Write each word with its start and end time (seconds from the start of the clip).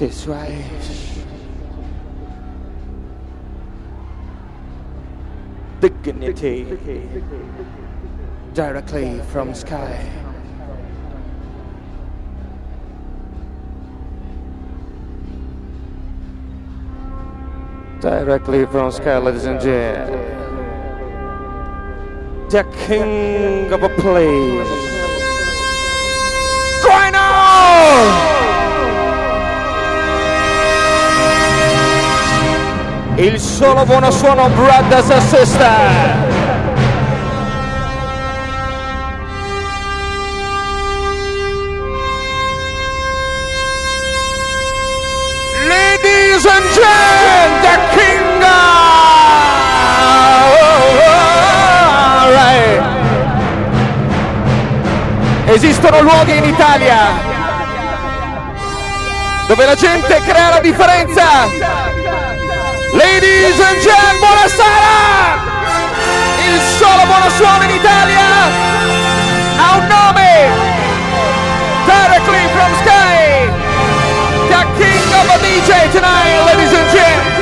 Way. 0.00 0.64
Dignity 5.80 6.66
directly 8.54 9.20
from 9.30 9.54
sky. 9.54 10.10
Directly 18.00 18.66
from 18.66 18.90
sky, 18.90 19.18
ladies 19.18 19.44
and 19.44 19.60
gentlemen. 19.60 20.20
The 22.50 22.64
king 22.84 23.72
of 23.72 23.84
a 23.84 23.88
place. 23.90 24.93
Il 33.16 33.38
solo 33.38 33.84
buono 33.84 34.10
suono 34.10 34.48
Brothers 34.48 35.08
and 35.08 35.22
Sisters. 35.22 35.62
Ladies 45.68 46.44
and 46.44 46.64
gentlemen, 46.74 47.62
the 47.62 47.78
king 47.94 48.42
Alright. 52.26 52.82
Esistono 55.46 56.00
luoghi 56.00 56.36
in 56.36 56.44
Italia 56.44 57.32
dove 59.46 59.66
la 59.66 59.74
gente 59.76 60.20
crea 60.26 60.48
la 60.48 60.60
differenza. 60.60 61.83
Ladies 62.94 63.58
and 63.58 63.80
gentlemen, 63.80 64.18
buonasera! 64.20 65.42
Il 66.46 66.60
solo 66.78 67.04
buono 67.06 67.28
in 67.64 67.70
Italia 67.70 68.22
ha 69.56 69.76
un 69.78 69.86
nome! 69.88 70.48
Directly 71.86 72.46
from 72.54 72.72
Sky! 72.78 73.50
The 74.46 74.62
King 74.78 75.12
of 75.12 75.28
a 75.28 75.38
DJ 75.42 75.90
tonight, 75.90 76.44
ladies 76.46 76.72
and 76.72 76.88
gentlemen! 76.90 77.32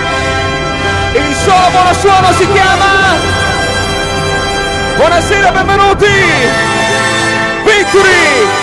Il 1.16 1.34
solo 1.44 1.68
buono 1.68 1.92
si 2.32 2.48
chiama... 2.50 3.20
Buonasera, 4.96 5.52
benvenuti! 5.52 6.06
Victory 7.64 8.61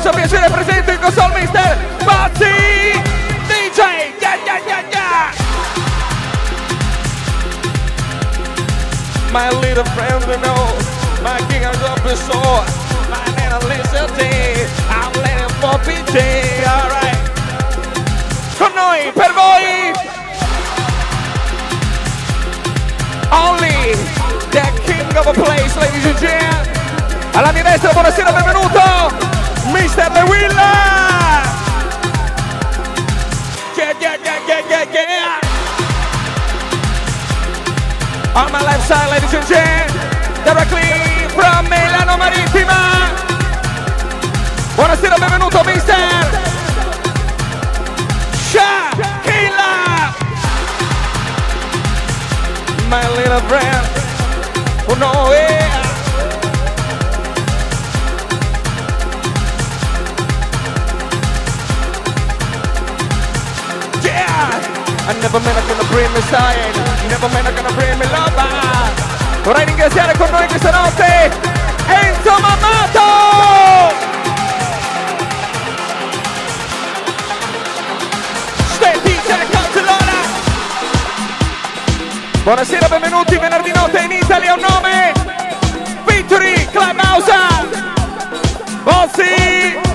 suona 0.00 0.16
con 0.16 0.20
immenso 0.20 0.20
piacere 0.28 0.49
I 65.10 65.12
never 65.14 65.40
meant 65.40 65.58
I'm 65.58 65.66
gonna 65.66 65.90
bring 65.90 66.12
me 66.12 66.20
side, 66.30 66.70
never 67.10 67.28
meant 67.34 67.44
I'm 67.44 67.54
gonna 67.56 67.74
bring 67.74 67.98
me 67.98 68.06
love. 68.14 69.42
Vorrei 69.42 69.64
ringraziare 69.64 70.16
con 70.16 70.30
noi 70.30 70.46
questa 70.46 70.70
notte 70.70 71.30
Enzo 71.88 72.30
Canzellona! 79.50 80.18
Buonasera, 82.44 82.86
benvenuti 82.86 83.36
venerdì 83.36 83.72
notte 83.74 83.98
in 83.98 84.12
Italia, 84.12 84.54
un 84.54 84.60
nome! 84.60 85.12
Victory 86.04 86.68
Clubhouse! 86.70 87.32
Bossi! 88.84 89.89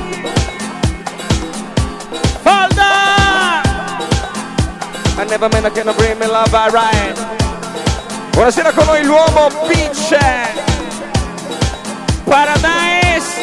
I 5.25 5.27
never 5.27 5.49
meant 5.49 5.65
I 5.65 5.71
can 5.71 5.91
bring 5.97 6.19
me 6.19 6.27
love, 6.27 6.53
alright. 6.53 7.17
Buonasera 8.33 8.71
con 8.73 8.85
noi 8.85 9.03
l'uomo 9.03 9.49
Peach. 9.67 10.15
Paradise. 12.25 13.33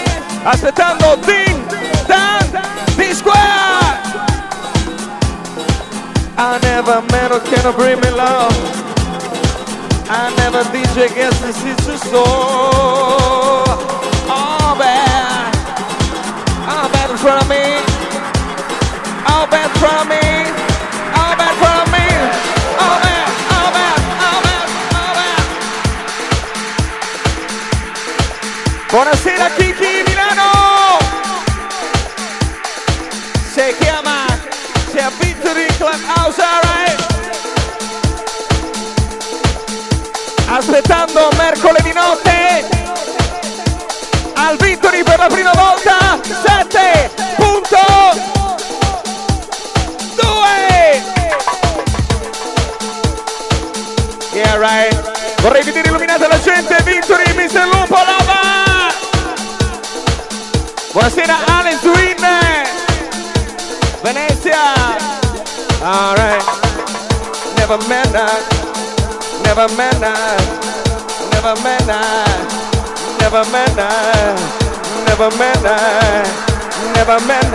Aspettando 0.45 1.19
Ding 1.27 1.67
Dan 2.07 2.63
di 2.95 3.13
Square. 3.13 3.99
I 6.39 6.59
never 6.63 7.03
meant 7.11 7.33
I 7.33 7.41
can 7.51 7.75
bring 7.75 7.99
me 7.99 8.11
love. 8.11 8.55
I 10.09 10.33
never 10.37 10.63
DJ 10.71 11.13
guess 11.13 11.37
this 11.41 11.65
is 11.65 11.77
the 11.85 11.97
soul. 11.97 12.25
Oh, 14.31 14.77
bad. 14.79 15.53
Oh, 16.63 16.89
bad 16.93 17.11
in 17.11 17.17
front 17.17 17.49
me. 17.49 17.83
Oh, 19.27 19.49
bad 19.51 19.69
in 19.69 19.79
front 19.81 20.09
me. 20.09 20.62
Buonasera 28.93 29.49
Kiki 29.57 30.05
Milano! 30.07 30.99
Si 33.51 33.75
chiama, 33.79 34.27
si 34.91 34.99
è 34.99 35.09
Victory 35.19 35.65
Club 35.79 35.99
House, 36.15 36.43
alright? 36.43 37.01
aspettando 40.49 41.31
mercoledì 41.39 41.93
notte 41.95 42.69
al 44.35 44.59
Victory 44.59 45.03
per 45.03 45.19
la 45.21 45.29
prima 45.29 45.53
volta 45.55 46.21
7.2 46.21 48.21
Yeah 54.35 54.57
right 54.59 55.41
Vorrei 55.41 55.63
vedere 55.65 55.89
illuminata 55.89 56.29
la 56.29 56.39
gente 56.39 56.77
Victory 56.85 57.33
Mr. 57.35 57.65
Lupo 57.65 57.82
Buonasera 60.93 61.37
Alex 61.49 61.81
Win 61.85 62.21
Venezia 64.05 64.61
Alright 65.81 66.45
Never 67.57 67.81
met 67.89 68.13
Never 69.43 69.69
met 69.73 70.01
Never 71.33 71.57
met 71.65 71.87
Never 73.21 73.45
met 73.49 73.77
Never 75.09 75.31
met 75.39 75.63
Never 76.95 77.21
met 77.27 77.53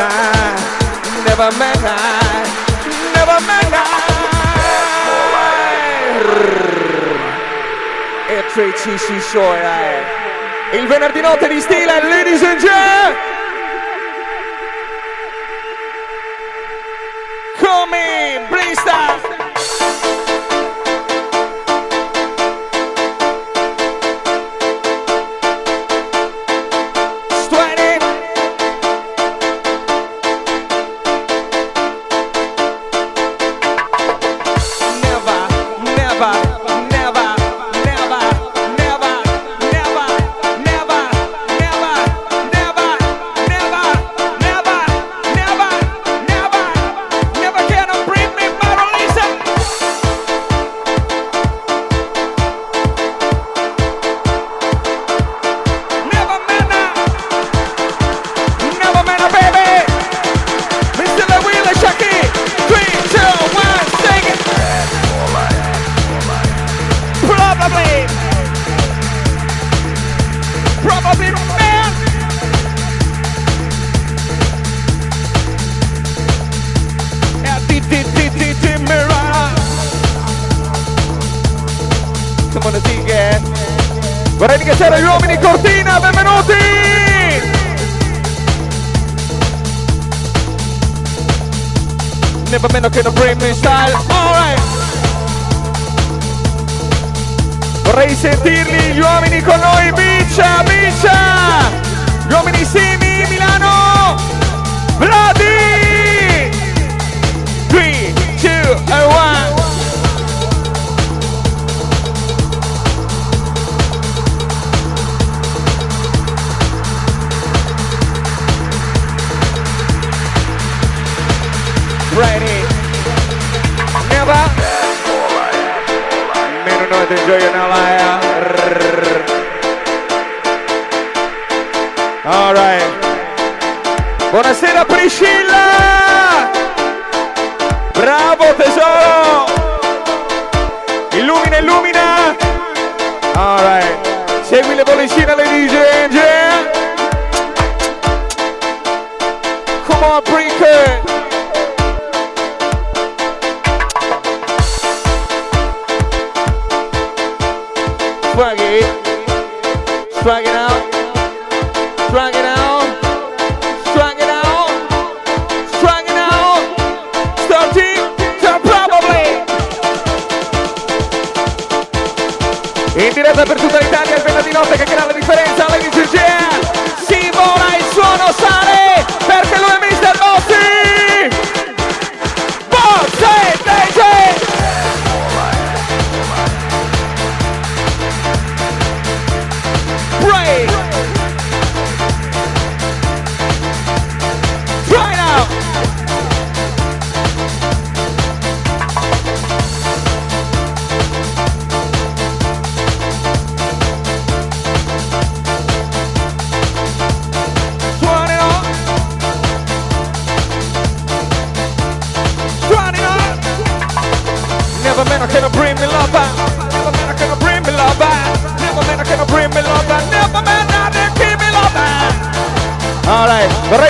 Never 1.27 1.51
met 1.57 1.81
Never 3.13 3.41
met 3.45 3.73
E 8.29 8.41
3 8.53 8.71
CC 8.73 9.21
Show 9.21 10.26
Il 10.73 10.85
venerdì 10.85 11.21
notte 11.21 11.47
di 11.47 11.61
stile 11.61 12.01
Ladies 12.03 12.43
and 12.43 12.59
gentlemen 12.59 13.36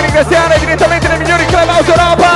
ringraziare 0.08 0.58
direttamente 0.58 1.06
le 1.08 1.18
migliori 1.18 1.44
club 1.44 1.68
Europa 1.86 2.27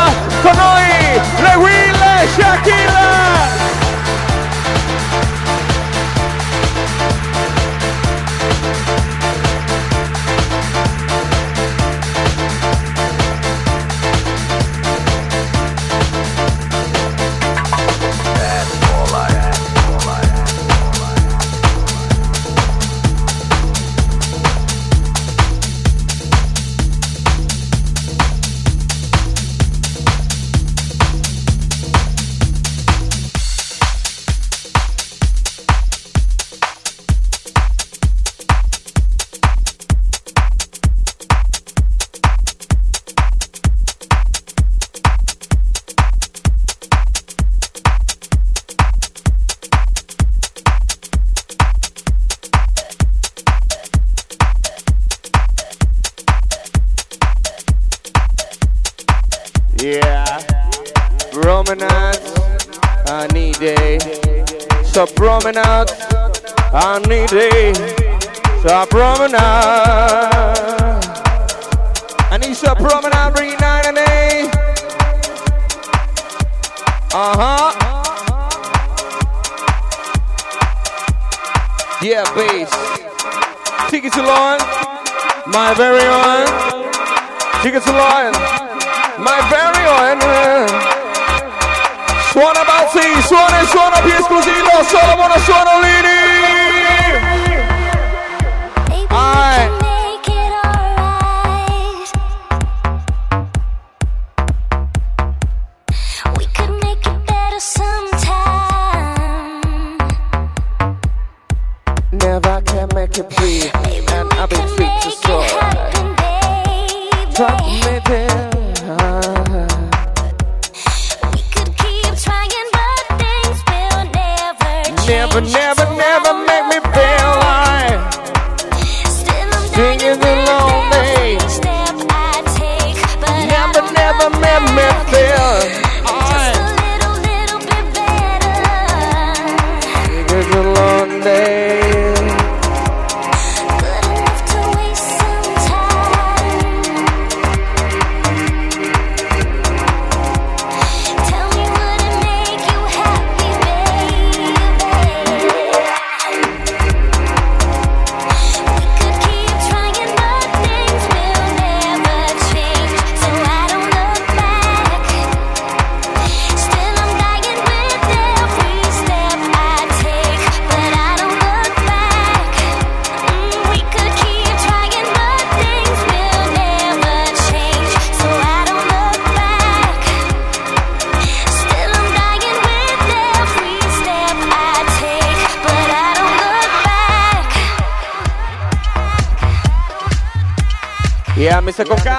Mesa 191.72 191.84
con 191.86 191.96
K. 191.96 192.11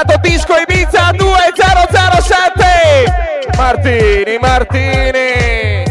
mercato 0.00 0.16
disco 0.22 0.56
Ibiza 0.56 1.10
2007 1.12 3.48
Martini 3.56 4.38
Martini. 4.38 5.82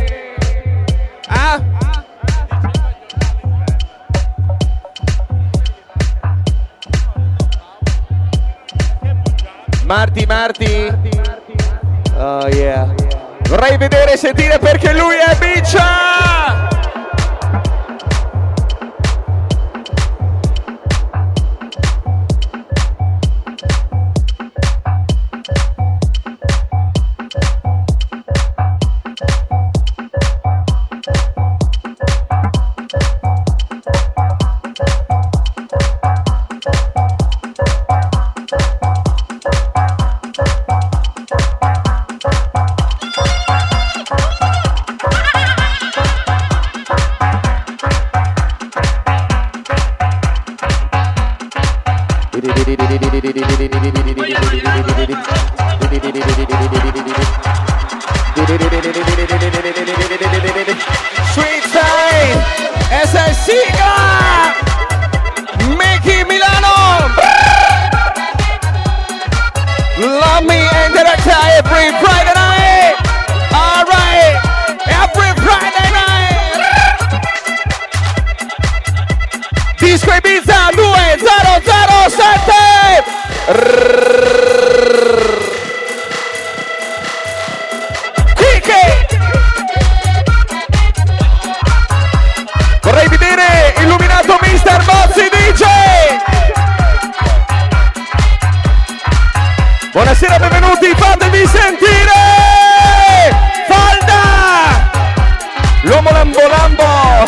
Ah? 1.28 1.62
Marti 9.84 10.26
Marti. 10.26 10.88
Oh 12.18 12.48
yeah. 12.48 12.88
Vorrei 13.48 13.78
vedere 13.78 14.14
e 14.14 14.18
sentire 14.18 14.58
perché 14.60 14.94
lui 14.94 15.16
è 15.16 15.36
biccia. 15.36 16.59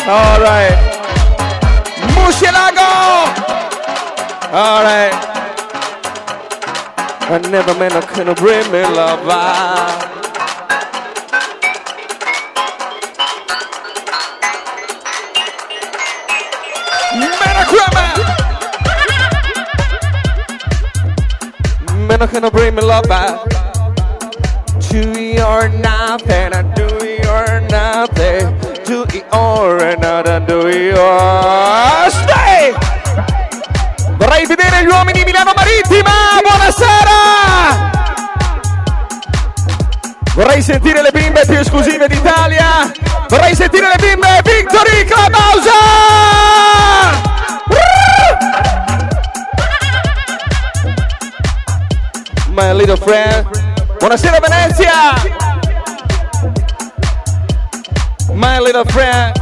All 0.04 0.40
right. 0.40 0.74
Mushilago. 2.10 2.90
All 4.52 4.82
right. 4.82 5.14
I 7.30 7.38
never 7.48 7.72
meant 7.78 7.94
I 7.94 8.00
couldn't 8.00 8.36
bring 8.36 8.70
me 8.72 8.82
love. 8.82 9.20
I. 9.28 10.08
Man, 22.08 22.20
I 22.20 22.26
cannot 22.26 22.52
bring 22.52 22.74
me 22.74 22.82
love 22.82 23.04
ah. 23.08 23.46
back 23.46 24.80
to 24.90 25.22
your 25.22 25.68
nothing. 25.68 26.52
I 26.52 26.62
do 26.74 26.88
your 27.06 27.60
nothing. 27.70 28.61
Vorrei 34.16 34.46
vedere 34.46 34.84
gli 34.84 34.88
uomini 34.88 35.22
Milano 35.24 35.52
Marittima! 35.54 36.10
Buonasera! 36.42 37.90
Vorrei 40.34 40.62
sentire 40.62 41.02
le 41.02 41.10
bimbe 41.12 41.42
più 41.46 41.58
esclusive 41.58 42.08
d'Italia! 42.08 42.90
Vorrei 43.28 43.54
sentire 43.54 43.88
le 43.88 43.96
bimbe 44.00 44.40
Victory 44.44 45.04
Clubhouse! 45.04 45.70
My 52.48 52.72
little 52.72 52.96
friend. 52.96 53.46
Buonasera 53.98 54.38
Venezia! 54.40 55.41
Little 58.72 58.90
friend. 58.90 59.38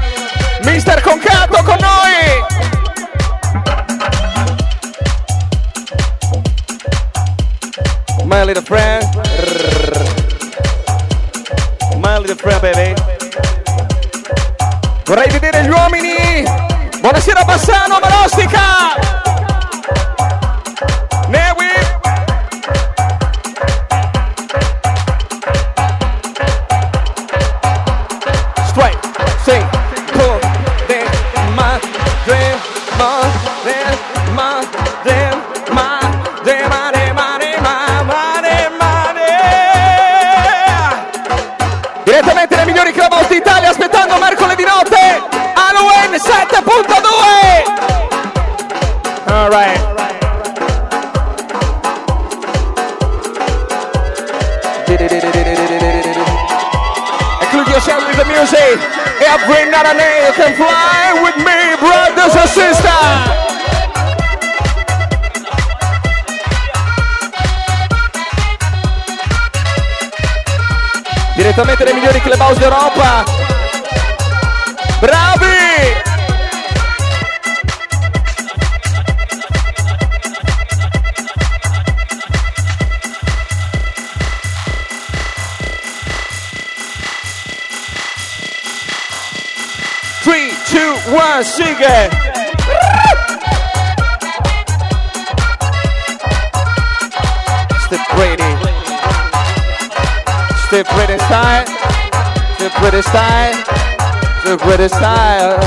Mister 0.64 1.00
Concato 1.02 1.62
con 1.62 1.76
noi! 1.78 2.42
My 8.24 8.42
little 8.44 8.60
friend. 8.60 9.04
My 11.98 12.18
little 12.18 12.34
friend, 12.34 12.60
baby. 12.60 12.92
Vorrei 15.04 15.30
vedere 15.30 15.62
gli 15.62 15.70
uomini. 15.70 16.42
Buonasera 17.00 17.44
Bassano, 17.44 18.00
Marostica. 18.00 19.19
Music 58.70 58.80
Every 59.20 59.70
and 59.70 59.98
day 59.98 60.26
you 60.26 60.32
can 60.34 60.54
fly 60.54 61.20
with 61.22 61.36
me 61.44 61.76
brothers 61.78 62.34
and 62.34 62.48
sisters 62.48 63.38
Direttamente 71.34 71.84
nei 71.84 71.94
migliori 71.94 72.20
clubhouse 72.20 72.58
d'Europa. 72.58 73.24
Bravi! 75.00 75.59
Two, 91.42 91.62
one, 91.62 91.76
sigue! 91.76 92.10
Step 97.86 98.12
ready. 98.18 98.50
Step 100.66 100.86
ready 100.96 101.18
style. 101.18 101.66
Step 102.56 102.80
ready 102.82 103.02
style. 103.02 103.54
Step 104.40 104.60
ready 104.66 104.88
style. 104.88 105.58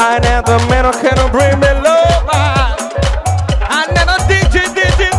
I 0.00 0.18
never 0.22 0.58
met 0.68 0.84
a 0.84 0.92
can 0.92 1.30
bring 1.32 1.58
me 1.60 1.70
love. 1.82 2.28
I 2.30 3.86
never 3.94 4.18
did 4.28 4.54
you, 4.54 4.74
did 4.74 4.98
you, 4.98 5.18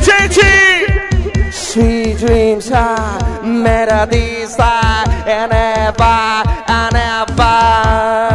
Ceci. 0.00 1.50
Sweet 1.50 2.18
dreams 2.18 2.70
are 2.70 3.18
melodies 3.42 4.56
are 4.58 5.04
and 5.26 5.52
ever 5.52 6.42
and 6.66 6.94
ever. 6.94 8.30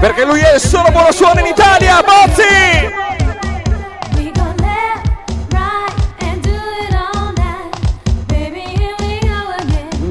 Perché 0.00 0.24
lui 0.24 0.40
è 0.40 0.58
solo 0.58 0.90
buono 0.90 1.12
suono 1.12 1.40
in 1.40 1.46
Italia, 1.46 2.02
Bozzi! 2.02 2.98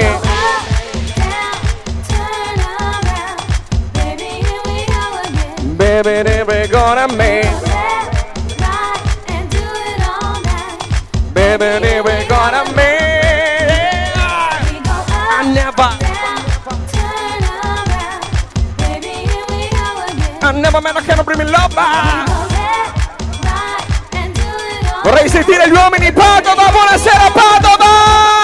Baby, 5.78 6.28
here 6.28 6.44
we 6.44 6.66
gonna 6.66 7.06
me. 7.08 7.42
Baby, 11.32 11.86
here 11.86 12.02
we 12.02 12.26
gonna 12.26 12.64
me. 12.74 12.90
I 15.32 15.52
never, 15.54 15.90
I 20.42 20.52
never 20.52 20.80
met 20.80 20.96
a 20.96 21.02
kind 21.02 21.20
of 21.20 21.26
bring 21.26 21.38
me 21.38 21.44
love. 21.44 21.74
Vorrei 25.02 25.28
sentire 25.28 25.68
gli 25.68 25.72
uomini 25.72 26.12
Padova, 26.12 26.70
buonasera 26.70 27.30
Padova! 27.30 28.39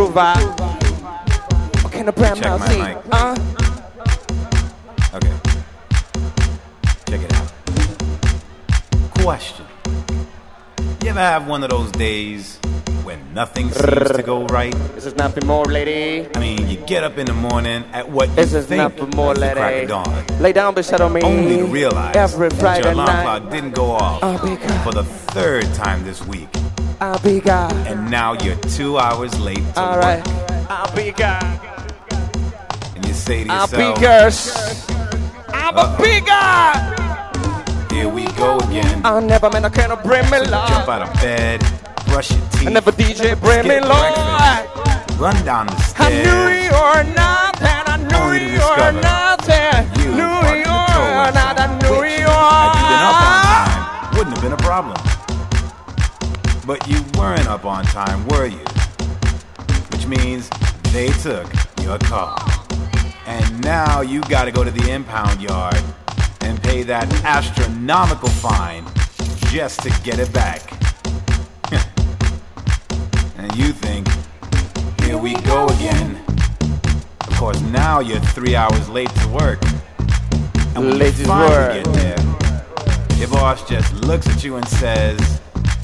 This 0.00 0.08
is 0.08 0.14
the 0.14 0.20
crew 0.20 0.56
vibe. 0.56 1.84
Okay, 1.86 2.02
the 2.02 2.12
brand 2.12 2.36
Check 2.36 2.44
now 2.44 2.58
my 2.58 2.94
mic. 2.94 2.96
Uh, 3.10 3.36
Okay. 5.12 5.36
Check 7.08 7.20
it 7.22 7.32
out. 7.34 7.52
Question. 9.22 9.66
You 11.02 11.10
ever 11.10 11.18
have 11.18 11.48
one 11.48 11.64
of 11.64 11.70
those 11.70 11.90
days 11.92 12.58
when 13.02 13.18
nothing 13.34 13.70
seems 13.72 14.10
to 14.12 14.22
go 14.24 14.46
right? 14.46 14.72
this 14.94 15.04
is 15.06 15.16
nothing 15.16 15.46
more, 15.48 15.64
lady. 15.64 16.28
I 16.36 16.38
mean, 16.38 16.68
you 16.68 16.76
get 16.86 17.02
up 17.02 17.18
in 17.18 17.26
the 17.26 17.32
morning 17.34 17.82
at 17.92 18.08
what 18.08 18.28
you 18.28 18.34
This 18.36 18.52
is 18.54 18.66
think 18.66 18.78
nothing 18.96 19.10
more, 19.16 19.32
is 19.32 19.40
the 19.40 19.50
crack 19.52 19.82
of 19.82 19.88
dawn, 19.88 20.24
Lay 20.40 20.52
down 20.52 20.74
beside 20.74 21.00
of 21.00 21.10
me. 21.12 21.22
only 21.22 21.56
to 21.56 21.64
realize 21.66 22.14
every 22.14 22.48
that 22.50 22.60
Friday 22.60 22.84
your 22.84 22.92
alarm 22.92 23.08
night. 23.08 23.22
clock 23.24 23.50
didn't 23.50 23.74
go 23.74 23.90
off 23.90 24.20
Oh, 24.22 24.56
for 24.84 24.92
the 24.92 25.02
third 25.04 25.64
time 25.74 26.04
this 26.04 26.24
week, 26.26 26.48
I'll 27.00 27.18
be 27.20 27.40
God. 27.40 27.72
and 27.86 28.10
now 28.10 28.34
you're 28.34 28.56
two 28.76 28.98
hours 28.98 29.38
late 29.40 29.64
to 29.74 29.80
Alright, 29.80 30.26
work, 30.26 30.70
I'll 30.70 30.94
be 30.94 31.12
God. 31.12 31.60
and 32.96 33.06
you 33.06 33.14
say 33.14 33.44
to 33.44 33.50
yourself, 33.50 33.74
I'll 33.74 33.94
be 33.94 34.00
yourself, 34.00 34.00
girls. 34.00 34.86
I'm 35.54 35.76
a 35.78 35.96
big 35.98 36.26
guy. 36.26 36.96
"Here 37.90 38.08
we 38.08 38.24
go 38.36 38.58
again." 38.58 39.00
I 39.04 39.20
never 39.20 39.48
met 39.50 39.64
a 39.64 39.70
kind 39.70 39.92
of 39.92 40.02
bring 40.02 40.24
me 40.30 40.38
Jump 40.40 40.50
love. 40.50 40.88
out 40.88 41.02
of 41.02 41.12
bed, 41.20 41.60
brush 42.06 42.30
your 42.30 42.40
teeth. 42.52 42.68
I 42.68 42.70
never 42.72 42.92
DJ 42.92 43.34
bring 43.40 43.66
me 43.68 43.78
skip 43.78 43.88
love. 43.88 45.20
Run 45.20 45.36
down 45.44 45.66
the 45.68 45.74
I 45.98 46.10
knew 46.10 46.22
stairs. 46.22 46.64
you 46.64 46.72
were 46.72 47.04
nothing. 47.14 47.84
I 47.92 47.96
knew 47.96 48.16
Only 48.16 48.38
you 48.38 48.60
were 48.60 48.92
discover 48.92 48.92
nothing. 48.92 50.02
You 50.02 50.10
Knew 50.18 50.36
you 50.64 50.64
the 50.64 50.86
tow 50.92 51.08
were 51.16 51.30
road 51.30 51.34
not. 51.34 51.56
I 51.60 51.66
song, 51.66 51.78
knew 51.80 52.00
which, 52.00 52.18
you 52.20 52.26
Had 52.28 52.74
you 52.76 52.84
been 52.90 53.02
up 53.10 53.20
on 53.28 53.36
time, 53.48 54.16
wouldn't 54.16 54.34
have 54.36 54.42
been 54.44 54.52
a 54.52 54.62
problem. 54.68 54.96
But 56.70 56.86
you 56.86 57.02
weren't 57.18 57.48
up 57.48 57.64
on 57.64 57.84
time, 57.86 58.24
were 58.28 58.46
you? 58.46 58.64
Which 59.90 60.06
means 60.06 60.48
they 60.92 61.08
took 61.08 61.52
your 61.82 61.98
car. 61.98 62.38
And 63.26 63.60
now 63.64 64.02
you 64.02 64.20
gotta 64.20 64.52
go 64.52 64.62
to 64.62 64.70
the 64.70 64.88
impound 64.88 65.42
yard 65.42 65.82
and 66.42 66.62
pay 66.62 66.84
that 66.84 67.12
astronomical 67.24 68.28
fine 68.28 68.84
just 69.50 69.80
to 69.80 69.90
get 70.04 70.20
it 70.20 70.32
back. 70.32 70.70
and 73.36 73.52
you 73.56 73.72
think, 73.72 74.06
here 75.02 75.18
we 75.18 75.34
go 75.40 75.66
again. 75.66 76.22
Of 77.26 77.36
course, 77.36 77.60
now 77.62 77.98
you're 77.98 78.20
three 78.20 78.54
hours 78.54 78.88
late 78.88 79.10
to 79.16 79.28
work. 79.30 79.60
And 80.76 80.86
when 80.86 80.98
Late 81.00 81.16
you 81.16 81.24
to 81.24 81.30
finally 81.30 81.50
work. 81.50 81.84
get 81.84 81.94
there, 81.94 83.18
your 83.18 83.28
boss 83.28 83.68
just 83.68 83.92
looks 83.92 84.28
at 84.28 84.44
you 84.44 84.54
and 84.54 84.68
says, 84.68 85.40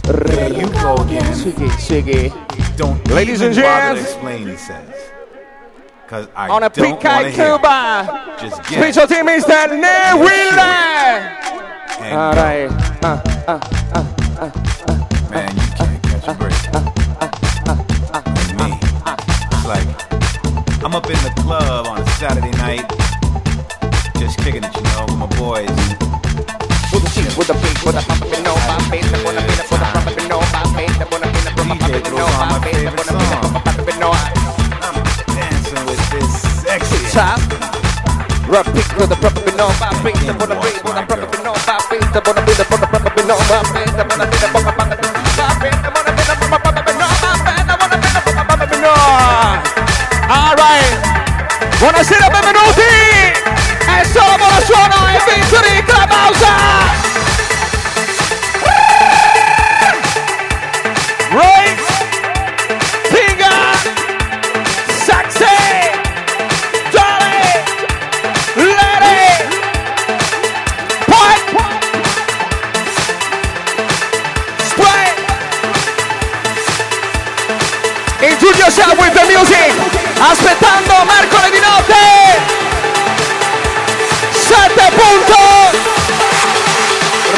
there 0.06 0.52
you 0.52 0.68
go 0.72 0.94
again. 0.96 1.24
Swiggy, 1.34 1.68
swiggy. 1.78 2.76
Don't 2.76 3.06
Ladies 3.08 3.40
and 3.40 3.54
gents. 3.54 4.02
explain, 4.02 4.46
he 4.48 4.56
says. 4.56 4.94
Cause 6.06 6.28
I 6.36 6.48
On 6.48 6.62
a 6.62 6.68
don't 6.68 6.74
pink 6.74 7.04
eye 7.04 7.22
wanna 7.22 7.30
hear. 7.30 7.56
Cuba. 7.56 8.36
Just 8.40 8.62
get 8.70 8.78
it. 8.78 8.94
Special 8.94 9.06
team 9.08 9.26
Mr. 9.26 9.68
Neville. 9.80 10.60
And 11.98 12.14
All 12.16 12.34
right. 12.34 12.70
Uh, 13.02 13.20
uh, 13.48 13.60
uh, 13.96 14.50
uh, 14.86 15.30
Man, 15.30 15.50
you 15.56 15.62
can't 15.74 16.02
catch 16.04 16.28
a 16.28 16.34
break. 16.34 16.54
Like 18.12 18.26
me. 18.56 18.78
It's 19.50 19.66
like 19.66 19.88
I'm 20.84 20.94
up 20.94 21.06
in 21.06 21.18
the 21.24 21.32
club 21.42 21.86
on 21.88 22.00
a 22.00 22.06
Saturday 22.10 22.52
night, 22.58 22.86
just 24.20 24.38
kicking 24.38 24.62
it, 24.62 24.74
you 24.76 24.82
know, 24.82 25.06
with 25.08 25.16
my 25.16 25.26
boys. 25.36 26.25
Cheese, 27.16 27.36
with 27.36 27.48
the 27.48 27.54
beat, 27.64 27.78
with 27.80 27.96
the 27.96 28.02
pop 28.04 28.20
up 28.20 28.28
and 28.28 28.44
no 28.44 28.52
pop 28.68 28.82
bass, 28.92 29.08
the 29.08 29.16
wanna 29.24 29.40
be 29.40 29.52
the 29.56 29.64
put 29.64 29.80
the 29.80 29.88
pop 29.88 30.04
up 30.04 30.16
and 30.16 30.28
no 30.28 30.38
pop 30.52 30.68
bass, 30.76 30.92
the 31.00 31.06
wanna 31.08 31.28
be 31.32 31.40
the 31.40 31.50
put 31.56 31.64
the 31.64 31.76
pop 31.80 31.80
up 31.80 31.96
and 31.96 32.12
no 32.12 32.26
pop 32.28 32.60
bass, 32.60 32.76
the 32.76 32.92
wanna 32.92 33.12
be 33.16 33.24
the 33.32 33.38
pop 33.40 33.56
up 33.56 33.88
and 33.88 34.00
no 34.00 34.08
I'm 34.84 34.96
dancing 35.32 35.82
with 35.88 36.02
this 36.12 36.32
sexy. 36.60 37.00
top. 37.16 37.40
Rap 38.52 38.66
pick 38.76 38.88
with 39.00 39.08
the 39.08 39.16
pop 39.16 39.32
up 39.32 39.46
and 39.48 39.56
no 39.56 39.66
pop 39.80 39.96
bass, 40.04 40.20
the 40.20 40.32
wanna 40.36 40.56
be 40.60 40.68
with 40.76 40.84
the 40.84 41.04
pop 41.08 41.24
up 41.24 41.32
and 41.32 41.44
no 41.44 41.52
pop 41.64 41.80
bass, 41.88 42.04
the 42.12 42.20
wanna 42.20 42.42
be 42.44 42.52
the 42.52 42.64
put 42.68 42.80
the 42.84 42.88
pop 42.92 43.06
up 43.08 43.16
and 43.16 43.26
no 43.26 43.36
pop 43.48 43.64
bass, 43.72 43.92
the 43.96 44.04
wanna 44.04 44.26
be 44.28 44.36
the 44.36 44.48
pop 44.52 44.68
up 44.68 44.76
and 44.76 44.92
no 44.92 45.16
the 45.56 45.90
wanna 45.96 46.12
be 46.12 46.22
the 46.28 46.36
pop 46.36 46.52
up 46.52 46.76
and 46.76 46.98
no 47.00 47.08
pop 47.16 47.38
bass, 47.48 47.64
the 47.64 47.74
wanna 47.80 47.96
be 47.96 48.08
the 48.12 48.20
pop 48.20 48.50
up 48.52 48.60
and 48.60 48.82
no. 48.84 48.92
All 50.28 50.52
right. 50.60 50.92
Buonasera, 51.80 52.28
benvenuti! 52.28 52.92
È 53.86 54.04
solo 54.04 54.36
buona 54.36 54.60
suono 54.64 55.08
e 55.08 55.20
Victory 55.24 55.84
Clubhouse! 55.84 56.85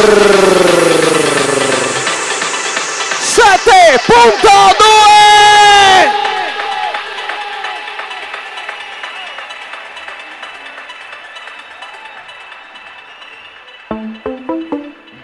7.2 0.09 0.49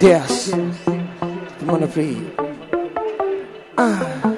Yes, 0.00 0.52
I'm 0.52 1.66
gonna 1.66 1.88
free. 1.88 2.20
Ah, 3.78 4.36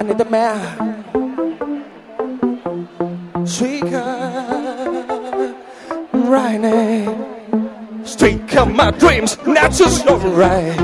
I 0.00 0.02
need 0.02 0.18
the 0.18 0.24
man. 0.24 1.04
Sweeter, 3.46 4.02
right 6.12 6.58
now. 6.58 7.23
Of 8.56 8.72
my 8.72 8.92
dreams, 8.92 9.36
that's 9.38 9.78
just 9.78 10.06
alright. 10.06 10.78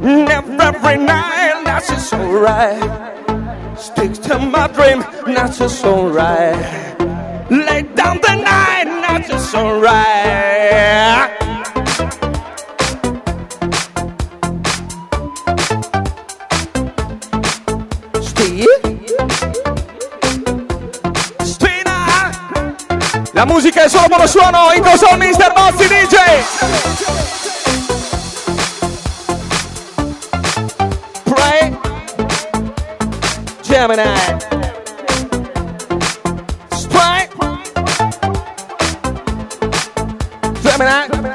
Never 0.00 0.62
every 0.62 0.98
night, 0.98 1.62
that's 1.64 1.88
just 1.88 2.12
alright. 2.14 3.78
Stick 3.78 4.12
to 4.28 4.38
my 4.38 4.68
dream, 4.68 5.00
that's 5.34 5.58
just 5.58 5.84
alright. 5.84 6.54
Lay 7.50 7.82
down 7.82 8.20
the 8.20 8.36
night, 8.36 8.84
that's 9.02 9.28
just 9.28 9.54
alright. 9.54 11.45
Musica 23.46 23.84
è 23.84 23.88
solo 23.88 24.06
buono 24.08 24.26
suono, 24.26 24.72
in 24.74 24.82
console 24.82 25.16
Mr. 25.16 25.52
Bozzi 25.52 25.88
DJ! 25.88 26.16
Gemini. 33.62 34.02
Sprite. 36.70 37.36
Gemini. 40.62 41.25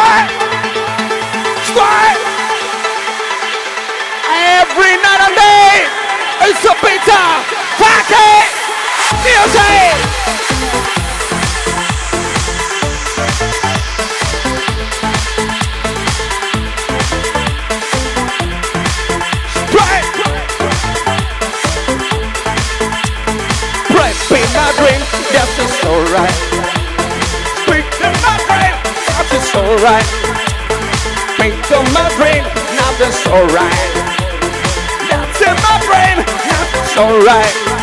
Start! 0.00 0.30
Start! 1.68 2.16
Every 4.32 4.96
night 4.96 5.20
and 5.28 5.36
day, 5.36 5.84
it's 6.48 6.64
a 6.64 6.72
pizza! 6.80 7.20
Funky! 7.76 8.32
Music! 9.28 10.49
Alright. 29.80 30.04
Speak 31.36 31.54
to 31.68 31.76
my 31.94 32.12
brain, 32.16 32.42
now 32.76 32.90
that's 32.98 33.26
alright. 33.26 33.92
That's 35.08 35.40
in 35.40 35.56
my 35.56 35.80
brain, 35.86 36.16
now 36.46 36.64
that's 36.72 36.96
alright. 36.98 37.79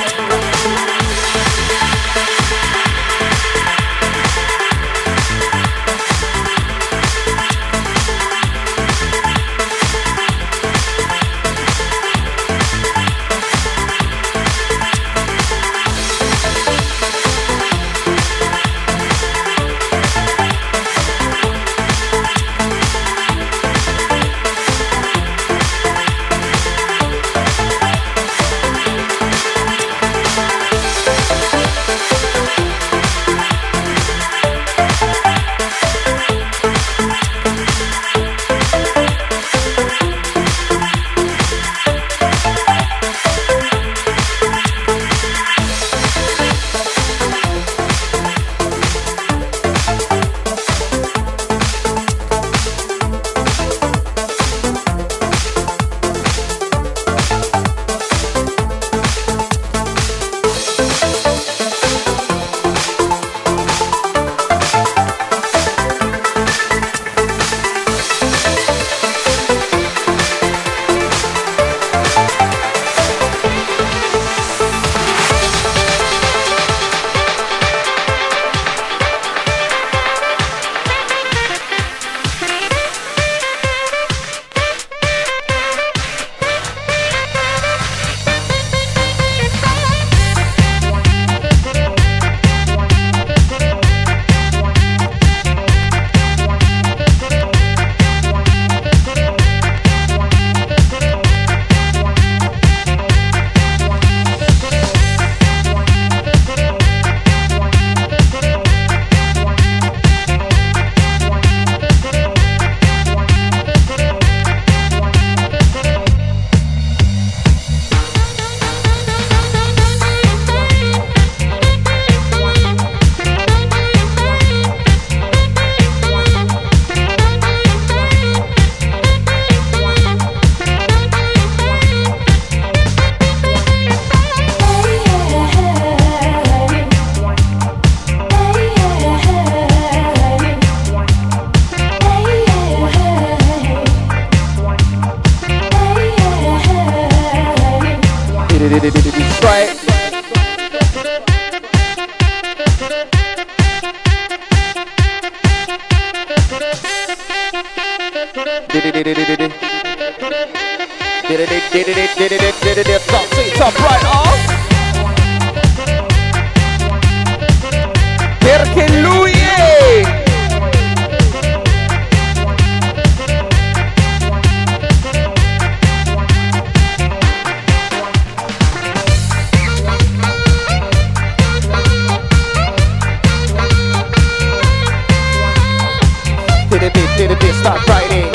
Start 186.88 187.80
Friday. 187.84 188.30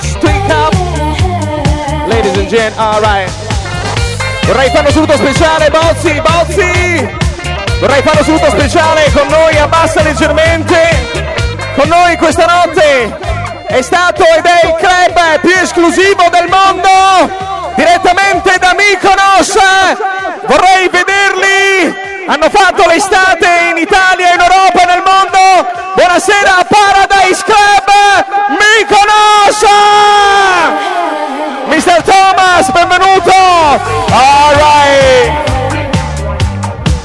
Street 0.00 0.46
Cup. 0.46 0.72
Ladies 2.06 2.36
and 2.38 2.48
gentlemen, 2.48 2.78
alright. 2.78 3.30
Vorrei 4.46 4.70
fare 4.70 4.86
un 4.86 4.92
saluto 4.92 5.16
speciale, 5.16 5.70
Bozzi, 5.70 6.20
Bozzi! 6.20 7.08
Vorrei 7.80 8.02
fare 8.02 8.18
un 8.18 8.24
saluto 8.24 8.50
speciale 8.50 9.10
con 9.12 9.26
noi, 9.26 9.56
abbassa 9.58 10.02
leggermente. 10.02 10.76
Con 11.74 11.88
noi 11.88 12.16
questa 12.16 12.46
notte 12.46 13.18
è 13.66 13.82
stato 13.82 14.22
ed 14.22 14.44
è 14.44 14.66
il 14.66 14.74
club 14.78 15.40
più 15.40 15.50
esclusivo 15.50 16.28
del 16.30 16.48
mondo, 16.48 17.74
direttamente 17.74 18.56
da 18.58 18.72
Mykonos. 18.72 19.56
Vorrei 20.46 20.88
vederli. 20.88 22.02
Hanno 22.26 22.48
fatto 22.50 22.86
l'estate 22.86 23.48
in 23.70 23.78
Italia, 23.78 24.32
in 24.32 24.40
Europa 24.40 24.84
nel 24.84 25.02
mondo. 25.04 25.83
Buonasera 25.96 26.66
Paradise 26.68 27.44
Club 27.44 27.86
Mykonos. 28.58 29.64
Mr. 31.68 32.02
Thomas, 32.02 32.68
benvenuto. 32.72 33.32
All 34.12 34.54
right. 34.56 35.32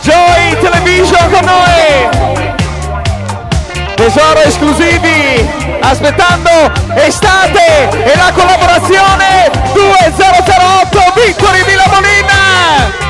Joy 0.02 0.58
Television 0.60 1.30
con 1.32 1.46
noi. 1.46 2.10
Tesoro 3.96 4.40
esclusivi, 4.42 5.48
aspettando 5.82 6.50
estate 6.96 7.90
e 7.92 8.16
la 8.16 8.32
collaborazione 8.34 9.52
2008 9.74 11.00
Victory 11.16 11.64
Villa 11.64 11.86
Molina. 11.92 13.09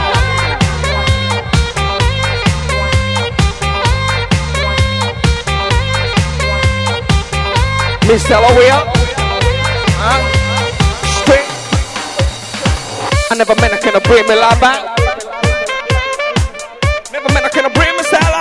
Mr. 8.10 8.42
Lawyer. 8.42 8.82
Huh? 10.02 10.18
Straight. 11.22 11.46
I 13.30 13.36
never 13.38 13.54
meant 13.62 13.74
I 13.74 13.78
can 13.78 14.02
bring 14.02 14.26
me 14.26 14.34
life 14.34 14.60
back. 14.60 14.82
Never 17.14 17.30
meant 17.32 17.46
I 17.46 17.50
can 17.50 17.72
bring 17.72 17.96
me 17.96 18.02
style 18.02 18.34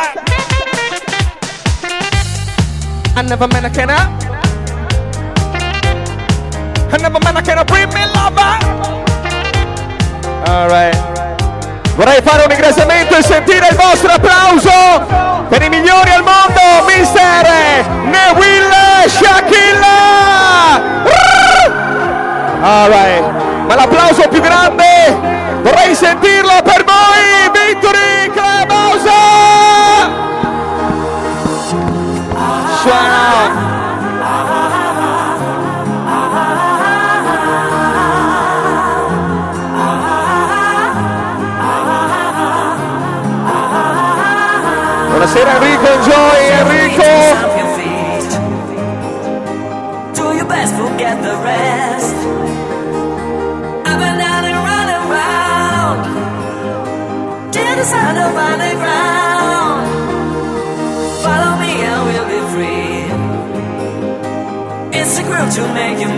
I 3.15 3.23
never 3.29 3.47
meant 3.47 3.67
I 3.67 3.69
can 3.69 3.91
I 3.91 4.09
never 6.97 7.21
meant 7.21 7.37
I 7.37 7.43
can 7.43 7.67
bring 7.67 7.89
me 7.91 8.07
love 8.17 8.35
back. 8.35 8.65
Alright. 10.49 11.08
Vorrei 11.99 12.23
fare 12.23 12.43
un 12.43 12.49
ringraziamento 12.49 13.17
e 13.17 13.23
sentire 13.25 13.67
il 13.71 13.75
vostro 13.75 14.13
applauso 14.13 14.71
per 15.49 15.63
i 15.63 15.69
migliori 15.69 16.11
al 16.13 16.23
mondo, 16.23 16.87
mister 16.87 17.45
Neville 18.05 19.09
Shakilla! 19.09 20.81
Alright, 22.63 23.25
ma 23.67 23.75
l'applauso 23.75 24.29
più 24.29 24.41
grande 24.41 25.19
vorrei 25.63 25.93
sentirlo 25.97 26.63
per 26.63 26.85
voi, 26.85 27.51
Victory 27.67 28.18
Buonasera 45.39 45.55
Enrico, 45.57 45.87
enjoy 45.95 46.37
Enrico! 46.59 47.11
Do 50.15 50.25
your 50.37 50.49
best, 50.49 50.75
forget 50.75 51.23
the 51.23 51.37
rest. 51.45 52.17
Up 53.87 54.01
and 54.01 54.19
down 54.19 54.45
and 54.45 54.59
the 57.79 57.85
sound 57.85 58.19
of 58.19 58.35
underground. 58.35 59.87
Follow 61.23 61.57
me 61.63 61.73
and 61.87 62.01
we'll 62.07 62.29
be 62.35 62.41
free. 62.53 63.07
It's 64.99 65.19
a 65.19 65.23
groove 65.23 65.55
to 65.55 65.63
make 65.73 66.01
you 66.01 66.09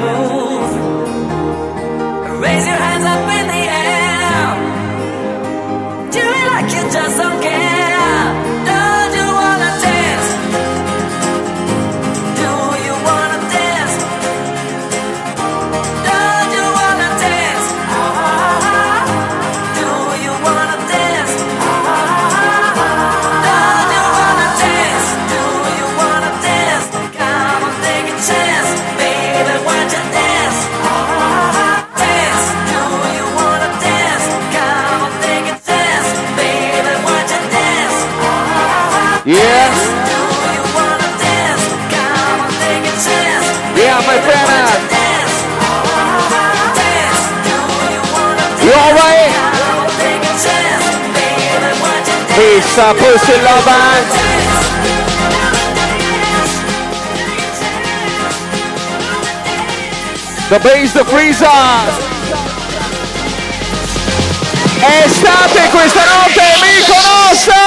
don't 52.76 52.96
you 52.96 53.00
Peace, 53.00 53.09
uh, 53.09 53.18
pussy 53.18 53.37
lover. 53.42 54.30
The 60.50 60.59
bass, 60.61 60.92
the 60.92 61.04
freezer. 61.04 61.46
Estate 64.83 65.68
questa 65.70 66.04
notte, 66.04 66.42
mi 66.61 66.85
conosce! 66.87 67.61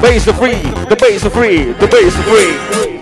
The 0.00 0.06
bass, 0.06 0.24
the 0.24 0.32
free, 0.32 0.54
the 0.88 0.96
bass, 0.96 1.22
the 1.22 1.28
free, 1.28 1.72
the 1.72 1.86
bass, 1.86 2.16
the 2.16 2.22
free. 2.22 2.99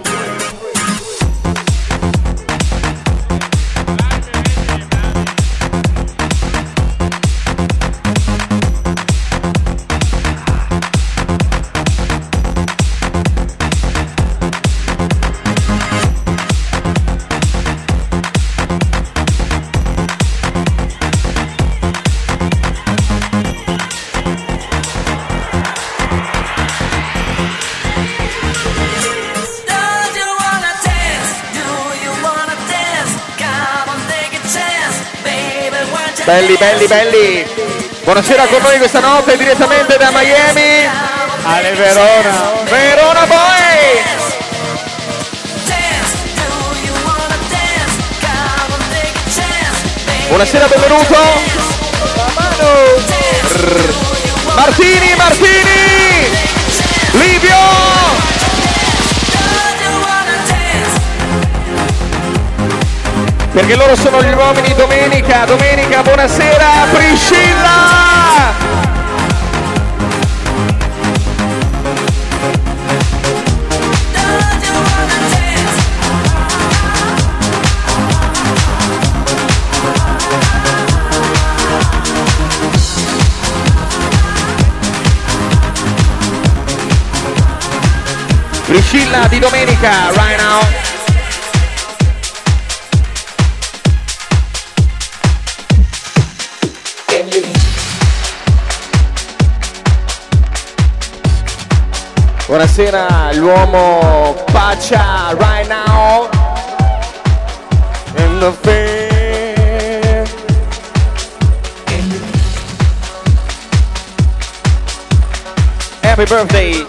Belli, 36.59 36.87
belli. 36.89 37.47
Buonasera 38.03 38.47
con 38.47 38.61
noi 38.63 38.79
questa 38.79 38.99
notte 38.99 39.37
direttamente 39.37 39.97
da 39.97 40.11
Miami. 40.11 40.89
Ale 41.45 41.73
Verona. 41.73 42.53
Verona 42.65 43.27
Boy. 43.27 44.03
Buonasera, 50.27 50.67
benvenuto. 50.67 51.17
Martini, 54.57 55.15
Martini. 55.17 55.98
Perché 63.59 63.75
loro 63.75 63.97
sono 63.97 64.23
gli 64.23 64.33
uomini 64.33 64.73
domenica. 64.73 65.45
Domenica, 65.45 66.01
buonasera, 66.03 66.87
Priscilla. 66.93 68.55
Priscilla 88.67 89.27
di 89.27 89.41
domenica, 89.41 90.13
right 90.13 90.39
now. 90.39 90.78
Buonasera, 102.49 103.31
l'uomo 103.35 104.35
Pacia, 104.51 105.37
right 105.37 105.69
now. 105.69 106.31
In 108.17 108.41
the 108.41 108.51
fair. 108.63 110.27
Happy 116.01 116.25
birthday. 116.25 116.87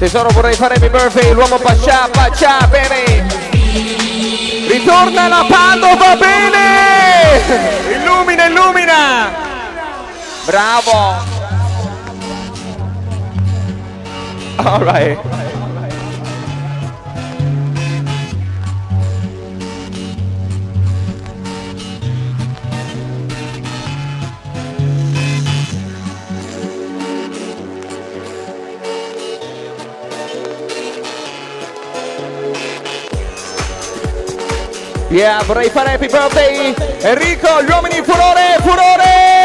Tesoro 0.00 0.30
vorrei 0.30 0.54
fare 0.54 0.74
happy 0.74 0.88
birthday, 0.88 1.32
l'uomo 1.32 1.58
Pacia, 1.58 2.08
Pacia, 2.10 2.66
bene. 2.66 3.24
Ritorna 4.66 5.28
la 5.28 5.46
Padova, 5.48 6.16
bene. 6.16 7.38
Illumina, 7.94 8.46
illumina. 8.46 9.30
Bravo. 10.44 11.37
All 14.58 14.80
right. 14.84 15.16
Yeah, 35.10 35.42
vorrei 35.44 35.70
fare 35.70 35.90
happy 35.90 36.06
birthday 36.06 36.74
Enrico, 37.00 37.62
gli 37.62 37.70
uomini 37.70 38.02
furore, 38.02 38.58
furore! 38.60 39.37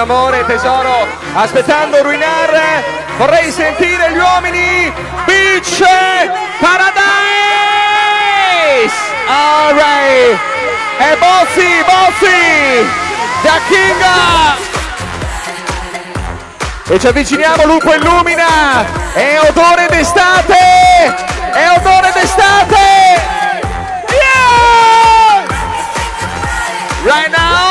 Amore, 0.00 0.44
tesoro. 0.46 1.06
Aspettando 1.34 2.02
ruinare, 2.02 2.82
vorrei 3.16 3.50
sentire 3.50 4.10
gli 4.12 4.18
uomini. 4.18 4.92
Beach 5.24 5.84
Paradise. 6.58 6.98
Alright. 9.28 10.38
E 10.98 11.16
Bozzi, 11.16 11.84
Bozzi. 11.84 12.88
Da 13.42 13.58
Kinga. 13.68 14.68
E 16.88 16.98
ci 16.98 17.06
avviciniamo, 17.06 17.64
Lupo 17.66 17.94
illumina! 17.94 18.84
È 19.12 19.38
odore 19.48 19.86
d'estate! 19.88 21.14
È 21.52 21.70
odore 21.76 22.10
d'estate! 22.12 22.76
Yeah! 24.10 25.46
Right 27.04 27.30
now. 27.30 27.69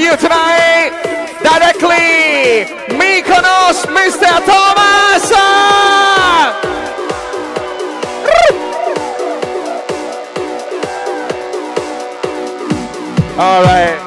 You 0.00 0.16
tonight. 0.16 0.90
Directly, 1.42 2.64
Mykonos, 2.96 3.84
Mr. 3.92 4.28
Thomas. 4.44 5.32
All 13.38 13.62
right. 13.62 13.98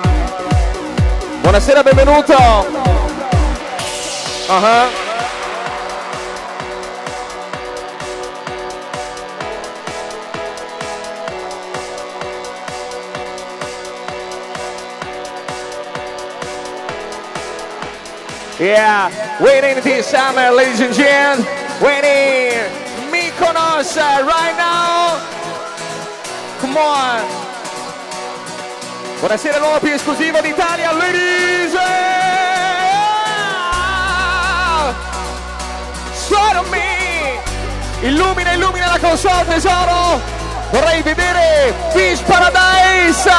Buonasera, 1.43 1.83
benvenuto. 1.83 2.37
Uh-huh. 4.49 5.03
Yeah, 18.64 19.11
waiting 19.43 19.84
this 19.84 20.07
summer, 20.07 20.49
ladies 20.55 20.80
and 20.80 20.93
gents. 20.93 21.43
Waiting 21.84 22.64
Mykonos 23.11 23.97
uh, 23.97 24.24
right 24.24 24.55
now. 24.55 25.20
Come 26.61 26.78
on. 26.78 27.26
Buonasera, 29.20 29.59
l'uomo 29.59 29.80
più 29.80 29.91
esclusivo 29.91 30.39
d'Italia, 30.39 30.93
ladies. 30.93 31.74
Solo 36.14 36.64
me. 36.70 37.41
Illumina, 37.99 38.53
illumina 38.53 38.88
la 38.88 38.99
console, 38.99 39.45
tesoro. 39.45 40.22
Vorrei 40.72 41.01
vedere 41.01 41.74
Fish 41.91 42.22
Paradise. 42.22 43.30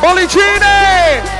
Bollicine. 0.00 1.33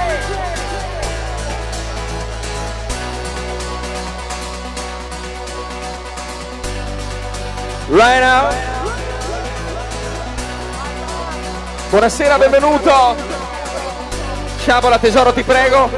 Right 7.89 8.21
now. 8.21 8.51
Buonasera, 11.91 12.39
benvenuto. 12.39 13.15
Sciabola 14.59 14.99
tesoro, 14.99 15.35
ti 15.35 15.43
prego. 15.43 15.91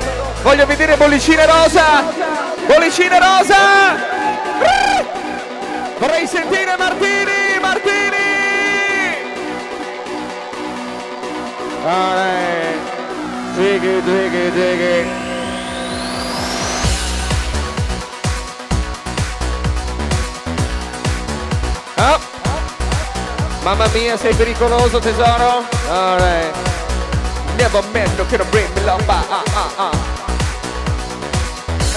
Voglio 0.43 0.67
vedere 0.67 0.97
bollicine 0.97 1.47
rosa. 1.47 2.03
Bollicine 2.67 3.19
rosa. 3.21 3.57
Vorrei 5.99 6.27
sentire 6.27 6.77
Martini, 6.77 7.59
Martini. 7.61 8.17
Alright. 11.85 12.79
Diggy, 13.55 14.03
diggy, 14.03 14.51
diggy. 14.51 15.09
Up. 15.09 15.26
Mamma 23.67 23.89
mia, 23.89 24.17
sei 24.17 24.33
pericoloso 24.33 25.01
tesoro? 25.01 25.67
Alright. 25.89 26.55
Never 27.57 27.83
met 27.93 28.09
no 28.17 28.25
can 28.27 28.47
bring 28.51 28.73
me 28.75 28.83
love 28.83 29.03
ah 29.09 29.27
ah 29.29 29.43
ah 29.55 29.73
ah. 29.77 29.91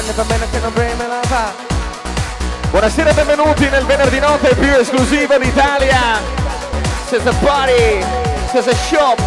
Never 0.03 0.25
met 0.25 0.39
no 0.39 0.47
can 0.49 0.73
bring 0.73 0.97
me 0.97 1.05
love 1.05 1.31
ah. 1.31 1.53
Buonasera 2.71 3.11
e 3.11 3.13
benvenuti 3.13 3.69
nel 3.69 3.85
venerdì 3.85 4.17
notte 4.17 4.55
più 4.55 4.71
esclusivo 4.73 5.37
d'Italia. 5.37 6.19
This 7.07 7.19
is 7.21 7.27
a 7.27 7.35
party, 7.45 8.03
this 8.51 8.65
is 8.65 8.67
a 8.67 8.75
shop. 8.87 9.19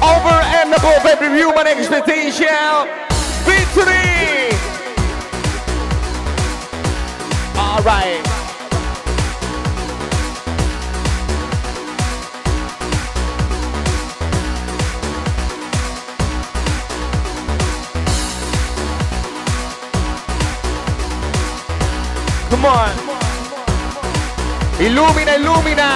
Over 0.00 0.40
and 0.62 0.72
above 0.72 1.04
every 1.04 1.28
human 1.28 1.66
expectation. 1.66 2.88
Victory! 3.44 4.56
Alright. 7.54 8.39
Come 22.50 22.64
on. 22.66 22.90
Illumina, 24.78 25.36
illumina. 25.38 25.90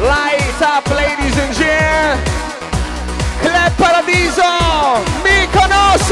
Light 0.00 0.60
up, 0.60 0.84
ladies 0.90 1.36
and 1.38 1.54
gents. 1.54 2.30
Club 3.40 3.72
Paradiso. 3.78 4.50
Mykonos. 5.22 6.10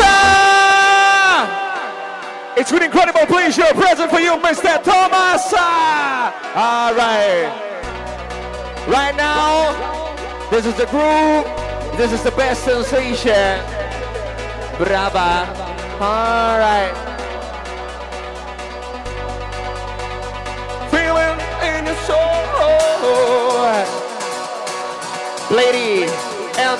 It's 2.56 2.70
with 2.70 2.82
incredible 2.82 3.26
pleasure 3.26 3.74
present 3.74 4.10
for 4.10 4.20
you, 4.20 4.36
Mr. 4.36 4.82
Thomas. 4.84 5.52
All 6.54 6.94
right. 6.94 7.50
Right 8.86 9.16
now, 9.16 9.72
this 10.50 10.66
is 10.66 10.74
the 10.74 10.86
groove. 10.86 11.44
This 11.96 12.12
is 12.12 12.22
the 12.22 12.30
best 12.32 12.62
sensation. 12.64 13.60
Brava. 14.78 15.48
All 16.00 16.58
right. 16.58 17.11
Soul. 22.06 22.32
Lady 25.50 26.08
and 26.56 26.78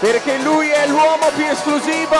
perché 0.00 0.36
lui 0.38 0.68
è 0.70 0.86
l'uomo 0.86 1.28
più 1.34 1.44
esclusivo. 1.46 2.16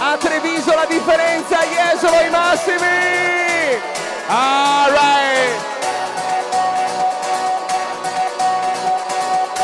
A 0.00 0.16
Treviso 0.18 0.74
la 0.74 0.84
differenza, 0.86 1.58
Jesolo 1.62 2.16
ai 2.16 2.30
massimi. 2.30 3.80
All 4.28 4.90
right. 4.90 5.66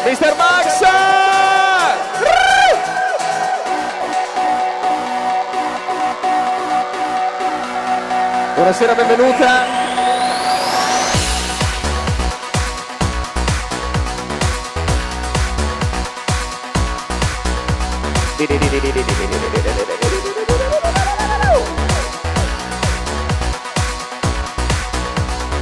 Mr. 0.06 0.34
Max. 0.36 0.82
Buonasera, 8.54 8.94
benvenuta. 8.94 9.83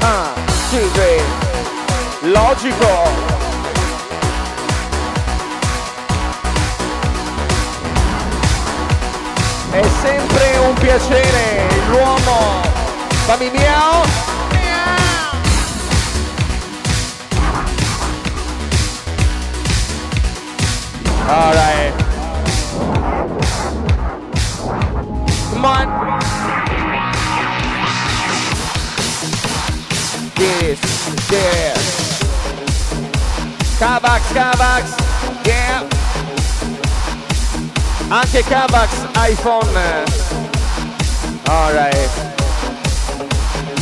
Ah, 0.00 0.32
logico. 2.20 3.10
È 9.70 9.82
sempre 10.02 10.56
un 10.58 10.74
piacere, 10.74 11.68
l'uomo. 11.88 12.62
Fammi 13.26 13.50
miau. 13.50 14.02
All. 21.28 22.01
Come 25.62 25.78
on. 25.78 25.86
This, 30.34 30.80
this. 31.30 31.82
Kavax, 33.78 34.22
Kavax. 34.34 34.84
Yeah. 35.46 35.86
Anche 38.10 38.42
Cavax 38.42 38.90
iPhone. 39.14 39.76
Alright. 41.48 42.10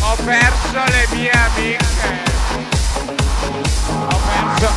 Ho 0.03 0.17
perso 0.17 0.85
le 0.85 1.07
mie 1.17 1.31
amiche. 1.31 2.13
Ho 3.89 4.19
perso. 4.29 4.69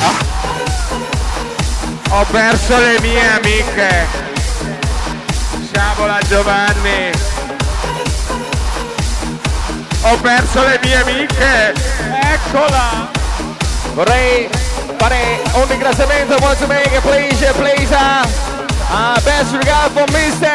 Ah. 0.00 0.16
Ho 2.12 2.24
perso 2.30 2.78
le 2.78 3.00
mie 3.00 3.20
amiche. 3.36 4.31
Sciabola 5.82 6.20
Giovanni. 6.28 7.10
Ho 10.02 10.16
perso 10.18 10.60
le 10.62 10.78
mie 10.84 10.94
amiche. 10.94 11.74
Eccola. 12.22 13.10
Vorrei 13.92 14.48
fare 14.96 15.42
un 15.54 15.66
ringraziamento 15.66 16.36
want 16.40 16.56
to 16.58 16.68
make 16.68 16.96
a 16.96 17.00
pleasure, 17.00 17.52
please. 17.54 17.92
Uh, 17.92 19.20
best 19.24 19.52
regard 19.54 19.90
for 19.92 20.06
Mr. 20.12 20.52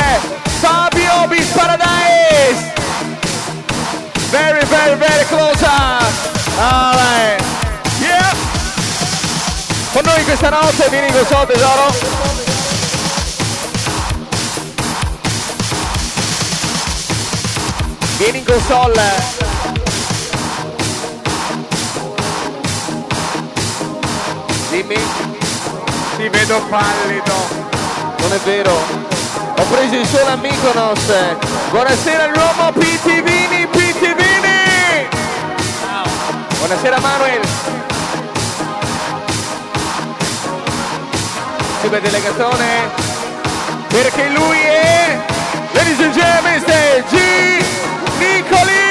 Fabio 0.62 1.28
Beach 1.28 1.52
Paradise. 1.52 2.72
Very, 4.32 4.64
very, 4.66 4.96
very 4.96 5.26
close. 5.26 5.62
Alright. 6.58 7.44
Yeah. 8.00 8.34
Con 9.92 10.04
noi 10.06 10.24
questa 10.24 10.50
notte 10.50 10.90
con 10.90 11.26
so 11.26 11.46
tesoro. 11.46 12.47
Vieni 18.18 18.40
in 18.40 18.46
console. 18.46 19.02
Dimmi. 24.72 24.96
Ti 26.18 26.30
vedo 26.30 26.62
pallido. 26.68 27.34
Non 28.18 28.34
è 28.34 28.40
vero. 28.44 28.74
Ho 29.56 29.64
preso 29.70 29.96
il 29.96 30.08
solo 30.08 30.30
a 30.32 30.36
Mykonos. 30.36 31.00
Buonasera 31.70 32.24
all'uomo 32.24 32.72
Pitti 32.72 33.22
Vini, 33.22 33.68
Pitti 33.68 34.14
Vini. 34.14 35.08
Buonasera 36.58 37.00
Manuel. 37.00 37.42
Super 41.82 42.02
delegatone. 42.02 42.90
Perché 43.90 44.28
lui 44.30 44.60
è 44.60 45.20
Ladies 45.74 46.00
and 46.00 46.14
gentlemen. 46.14 46.64
G. 47.10 47.97
Nicoli. 48.20 48.86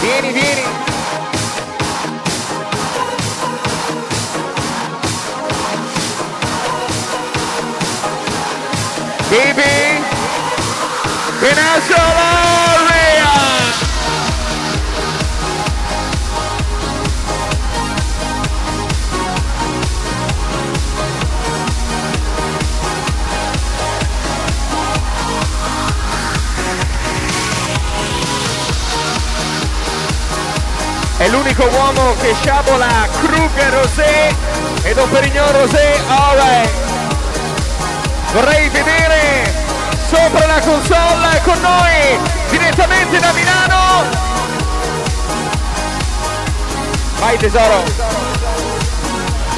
Vieni, 0.00 0.32
vieni. 0.32 0.64
Baby. 9.30 10.02
Peninsula 11.40 12.67
È 31.18 31.26
l'unico 31.30 31.64
uomo 31.64 32.14
che 32.20 32.32
sciabola 32.40 33.08
Krug 33.20 33.68
Rosé 33.70 34.32
e 34.82 34.94
Don 34.94 35.10
Perignon 35.10 35.50
Rosé. 35.50 36.00
Alright. 36.06 36.70
Vorrei 38.32 38.68
vedere 38.68 39.52
sopra 40.08 40.46
la 40.46 40.60
console 40.60 41.40
con 41.42 41.60
noi 41.60 42.18
direttamente 42.50 43.18
da 43.18 43.32
Milano. 43.32 44.04
Vai 47.18 47.36
tesoro. 47.36 47.82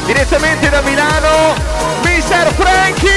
Direttamente 0.06 0.70
da 0.70 0.80
Milano, 0.80 1.54
Mr. 2.04 2.54
Frankie. 2.54 3.10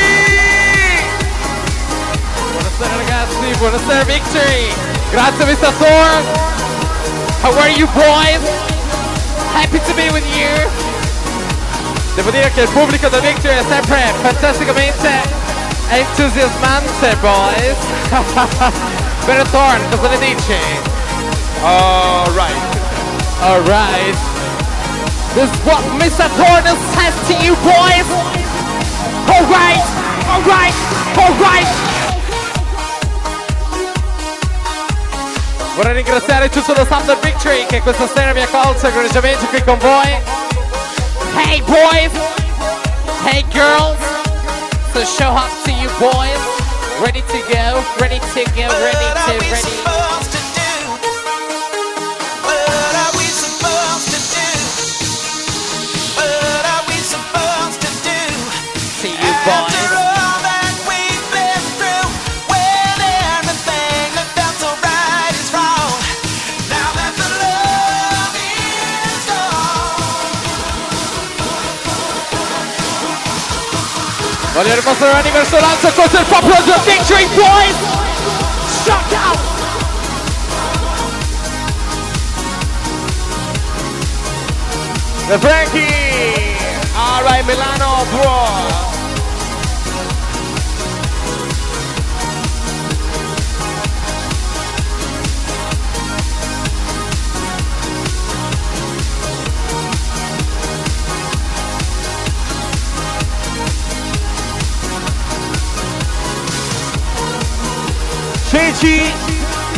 Buonasera 2.52 2.96
ragazzi, 2.98 3.58
buonasera 3.58 4.04
Victory. 4.04 4.74
Grazie 5.12 5.46
Mr. 5.46 5.74
Thor. 5.78 6.52
How 7.44 7.52
are 7.60 7.70
you 7.76 7.88
boys? 7.88 8.40
Happy 9.52 9.78
to 9.84 9.94
be 10.00 10.08
with 10.16 10.24
you. 10.32 10.48
Devo 12.16 12.32
dire 12.32 12.50
che 12.54 12.62
il 12.62 12.70
pubblico 12.70 13.10
da 13.10 13.20
Victory 13.20 13.58
è 13.58 13.64
sempre 13.68 14.14
fantasticamente 14.22 15.10
entusiasmante, 15.90 17.18
boys. 17.20 17.76
Mr. 19.28 19.46
Thorn, 19.50 19.82
cosa 19.90 20.08
ne 20.08 20.20
dici? 20.20 20.56
Alright. 21.62 22.56
Alright. 23.42 24.16
This 25.34 25.52
is 25.52 25.60
what 25.66 25.84
Mr. 26.00 26.30
Thorn 26.40 26.64
says 26.96 27.28
to 27.28 27.34
you, 27.44 27.56
boys. 27.56 28.08
Alright, 29.28 29.84
alright, 30.32 30.76
alright. 31.18 31.93
Vorrei 35.76 35.96
ringraziare 35.96 36.50
tutto 36.50 36.74
lo 36.74 36.86
staff 36.86 37.04
del 37.06 37.18
Victory 37.20 37.66
che 37.66 37.82
questa 37.82 38.08
sera 38.08 38.32
mi 38.32 38.42
ha 38.42 38.44
accolto 38.44 38.88
egregiamente 38.88 39.46
qui 39.48 39.64
con 39.64 39.78
voi. 39.80 40.22
Hey 41.36 41.62
boys! 41.64 42.12
Hey 43.26 43.44
girls! 43.50 43.98
So 44.94 45.04
show 45.04 45.34
up 45.36 45.50
to 45.64 45.72
you 45.72 45.90
boys. 45.98 46.40
Ready 47.00 47.24
to 47.24 47.40
go, 47.50 47.84
ready 48.00 48.20
to 48.20 48.44
go, 48.54 48.68
ready 48.68 49.08
to, 49.26 49.50
ready. 49.50 50.33
Gone. 74.64 74.70
Voglio 74.70 74.80
dimostrare 74.80 75.14
l'anniversario 75.14 75.66
lancio 75.66 75.92
contro 75.94 76.20
il 76.20 76.26
popolo 76.26 76.56
del 76.64 76.80
Victory 76.86 77.28
boys! 77.36 77.76
Shut 78.84 79.12
up! 79.12 79.40
The 85.28 85.40
Frankie. 85.40 86.56
Alright 86.96 87.46
Milano 87.46 88.06
bro. 88.12 88.83
Ceci, 108.84 109.14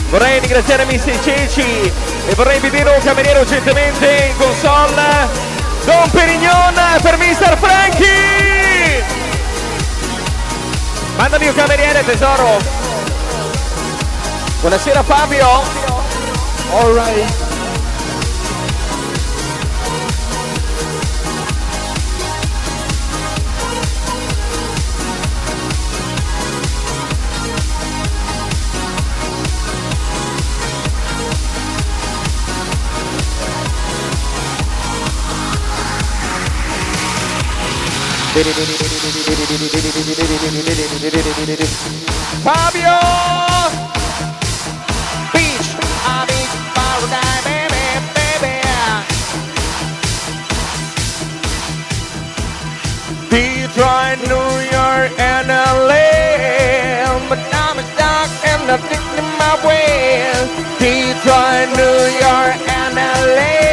vorrei 0.09 0.39
ringraziare 0.39 0.83
Mr. 0.85 1.19
Ceci 1.21 1.91
e 2.27 2.33
vorrei 2.33 2.59
vedere 2.59 2.89
un 2.89 3.03
cameriere 3.03 3.37
urgentemente 3.37 4.31
in 4.31 4.35
console. 4.35 5.29
Don 5.85 6.09
Perignon 6.09 6.73
per 7.03 7.15
Mr. 7.17 7.55
Frankie! 7.59 9.05
Mandami 11.17 11.47
un 11.47 11.53
cameriere 11.53 12.03
tesoro. 12.03 12.57
Buonasera 14.61 15.03
Fabio. 15.03 15.61
Alright. 16.71 17.44
Fabio! 38.35 38.51
Beach! 45.31 45.71
I 46.03 46.27
need 46.27 46.51
paradise, 46.75 47.47
baby, 47.47 48.03
baby! 48.11 48.59
Detroit, 53.31 54.19
New 54.27 54.51
York, 54.67 55.15
and 55.17 55.47
LA 55.47 56.11
But 57.29 57.39
I'm 57.55 57.79
stuck 57.87 58.27
and 58.51 58.67
I'm 58.69 58.81
thinking 58.81 59.31
my 59.39 59.55
way 59.65 60.35
Detroit, 60.77 61.69
New 61.77 61.99
York, 62.19 62.59
and 62.67 62.95
LA 62.97 63.64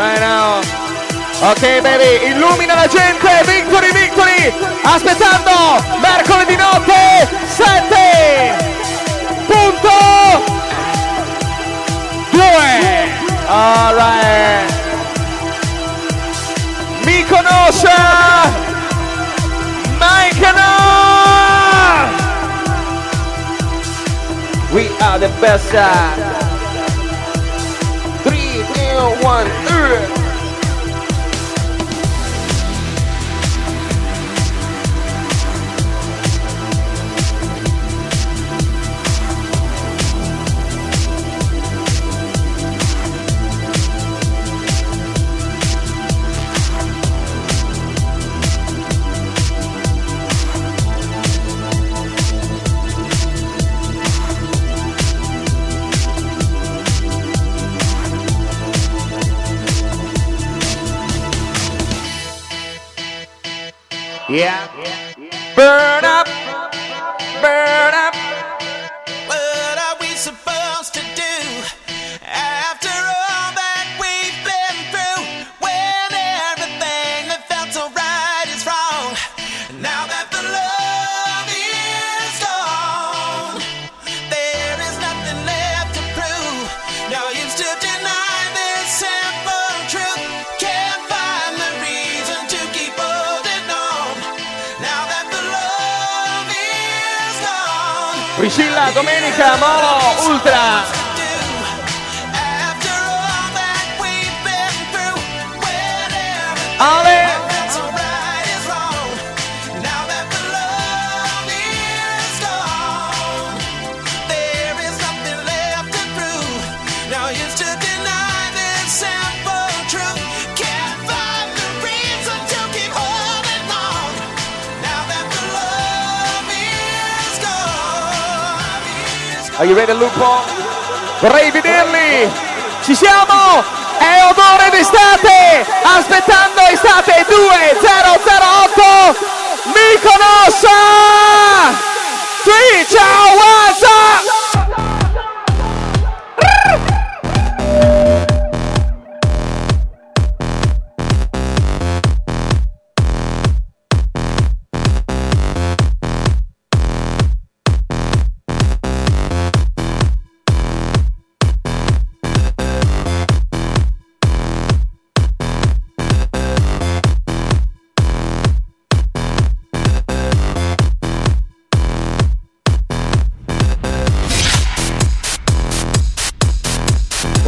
right 0.00 0.20
now. 0.20 0.62
Ok 1.50 1.80
baby, 1.82 2.26
illumina 2.28 2.74
la 2.74 2.86
gente, 2.86 3.28
victory, 3.44 3.92
victory! 3.92 4.52
Aspettando, 4.82 5.84
mercoledì 6.00 6.56
notte, 6.56 7.28
7 7.46 8.56
punto. 9.46 9.88
2 12.30 12.42
Alright 13.46 14.72
Mi 17.04 17.24
conosce 17.24 17.88
Mykonos 19.98 20.70
We 24.72 24.88
are 25.00 25.18
the 25.18 25.28
best 25.40 25.68
side 25.70 26.20
3, 26.20 26.29
2, 29.00 29.06
1, 29.22 30.19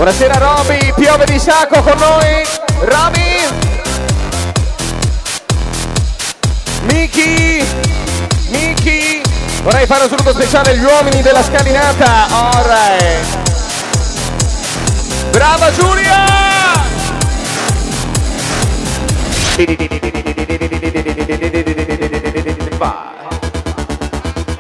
Buonasera 0.02 0.36
Roby, 0.36 0.92
piove 0.96 1.24
di 1.26 1.38
sacco 1.38 1.80
con 1.80 1.96
noi. 1.96 2.44
Roby. 2.80 3.38
Miki. 6.92 7.64
Miki. 8.48 9.22
Vorrei 9.62 9.86
fare 9.86 10.02
un 10.02 10.08
saluto 10.08 10.32
speciale 10.32 10.70
agli 10.70 10.82
uomini 10.82 11.22
della 11.22 11.40
scalinata. 11.40 12.26
Alright. 12.30 13.26
Brava 15.30 15.70
Giulia. 15.70 16.24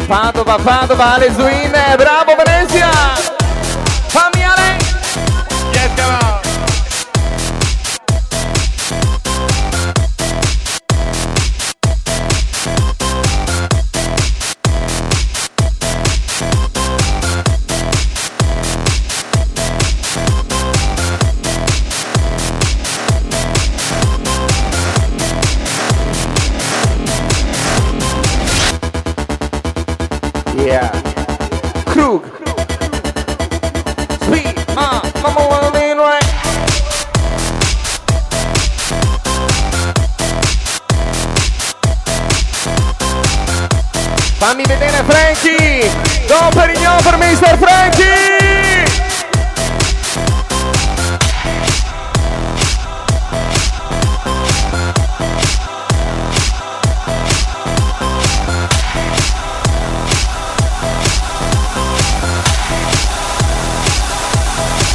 Padova, 0.06 0.56
Padova, 0.62 1.14
Ale 1.14 1.32
Zuin, 1.34 1.72
bravo 1.96 2.36
Venezia! 2.36 3.31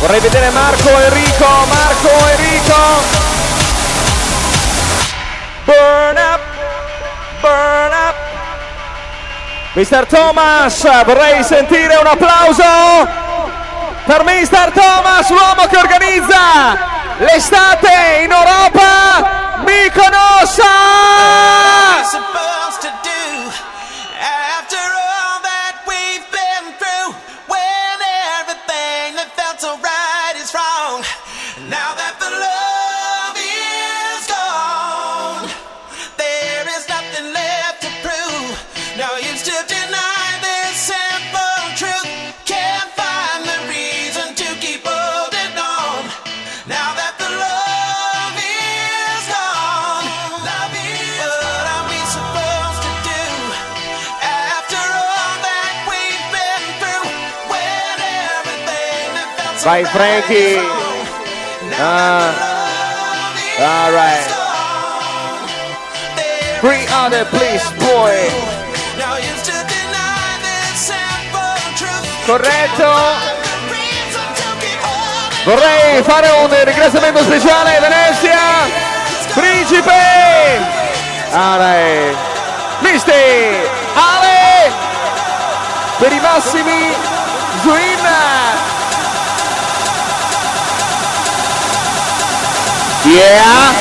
Vorrei 0.07 0.21
vedere 0.21 0.49
Marco 0.51 0.87
Enrico, 0.87 1.45
Marco 1.67 2.07
Enrico. 2.29 2.75
Burn 5.65 6.15
up, 6.15 6.39
burn 7.41 7.91
up. 7.91 8.15
Mr. 9.73 10.05
Thomas, 10.05 11.03
vorrei 11.03 11.43
sentire 11.43 11.97
un 11.97 12.07
applauso 12.07 12.63
per 14.05 14.23
Mr. 14.23 14.71
Thomas, 14.73 15.29
l'uomo 15.29 15.67
che 15.67 15.75
organizza 15.75 16.77
l'estate 17.17 18.21
in 18.23 18.31
Europa, 18.31 19.59
Mykonos. 19.65 20.57
Vai 59.67 59.83
Frankie. 59.83 60.61
Ah. 61.77 62.31
All 63.59 63.91
right. 63.91 64.25
Three 66.61 66.87
other 66.87 67.25
please 67.25 67.69
boy. 67.75 68.15
Corretto. 72.25 72.93
Vorrei 75.43 76.01
fare 76.03 76.29
un 76.29 76.63
ringraziamento 76.63 77.23
speciale 77.23 77.75
a 77.75 77.81
Venezia. 77.81 78.39
Principe. 79.33 80.61
All 81.33 81.57
right. 81.57 82.15
Misti. 82.79 83.11
Ale. 83.95 84.71
Per 85.97 86.11
i 86.13 86.19
massimi. 86.21 86.95
Zwin. 87.63 87.97
Yeah. 93.07 93.73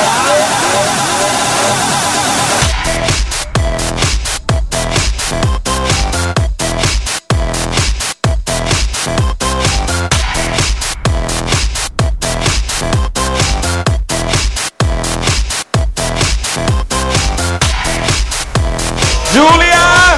Giulia! 19.33 20.17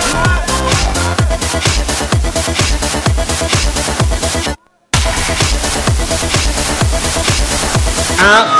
Ah. 8.22 8.59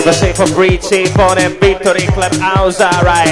If 0.00 0.06
I 0.06 0.12
say 0.12 0.32
for 0.32 0.46
free, 0.46 0.78
cheap 0.78 1.18
on 1.18 1.38
and 1.38 1.60
victory 1.60 2.06
club 2.06 2.32
house, 2.36 2.80
alright. 2.80 3.28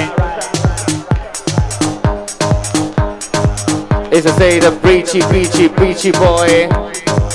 Is 4.13 4.27
I 4.27 4.37
say 4.37 4.59
the 4.59 4.77
preachy, 4.79 5.21
preachy, 5.21 5.67
preachy 5.67 6.11
boy. 6.11 6.67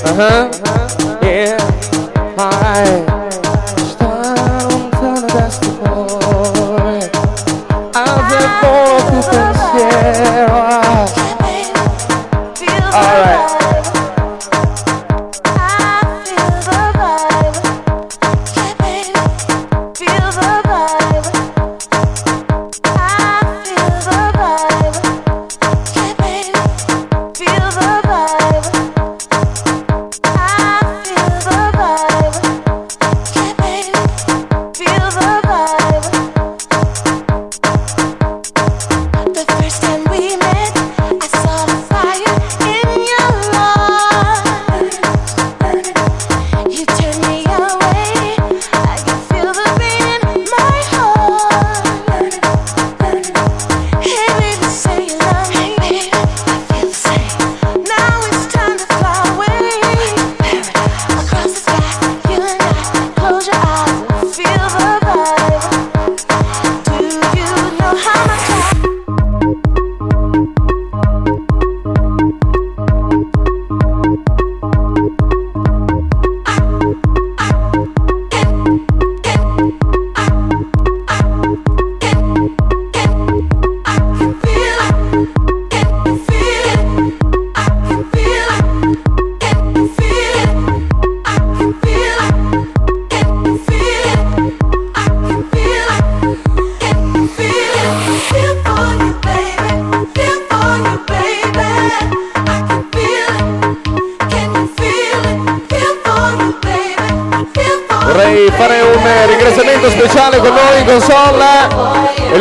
Uh 0.05 0.14
huh. 0.14 1.18
Yeah. 1.20 1.59
Alright. 2.39 3.14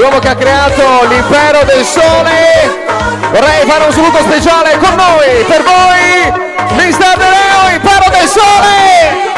L'uomo 0.03 0.19
che 0.19 0.27
ha 0.27 0.35
creato 0.35 1.05
l'impero 1.07 1.63
del 1.63 1.85
sole. 1.85 2.83
Vorrei 3.31 3.65
fare 3.65 3.85
un 3.85 3.93
saluto 3.93 4.17
speciale 4.17 4.77
con 4.77 4.93
noi, 4.95 5.45
per 5.47 5.63
voi, 5.63 6.29
Mr. 6.75 7.15
De 7.15 7.29
Leo, 7.29 7.73
impero 7.73 8.09
del 8.09 8.27
sole. 8.27 9.31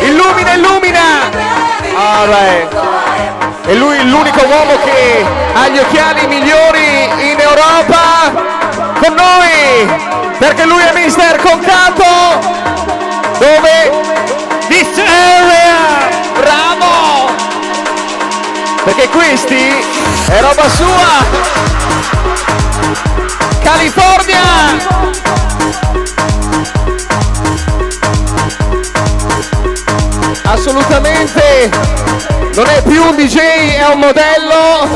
Illumina, 0.00 0.52
illumina. 0.52 1.00
Alright. 1.96 2.68
E 3.66 3.74
lui 3.76 3.96
è 3.96 4.02
l'unico 4.02 4.44
uomo 4.44 4.78
che 4.84 5.24
ha 5.54 5.68
gli 5.68 5.78
occhiali 5.78 6.26
migliori 6.26 7.04
in 7.30 7.40
Europa 7.40 8.30
con 9.00 9.14
noi, 9.14 9.88
perché 10.36 10.66
lui 10.66 10.82
è 10.82 10.92
Mister 10.92 11.36
Concato. 11.36 12.52
Dove? 13.38 14.33
Perché 19.04 19.18
questi 19.18 19.68
è 20.28 20.40
roba 20.40 20.66
sua! 20.70 21.26
California! 23.62 24.40
Assolutamente 30.44 31.68
non 32.54 32.66
è 32.66 32.82
più 32.82 33.02
un 33.02 33.16
DJ, 33.16 33.76
è 33.76 33.86
un 33.92 33.98
modello! 33.98 34.88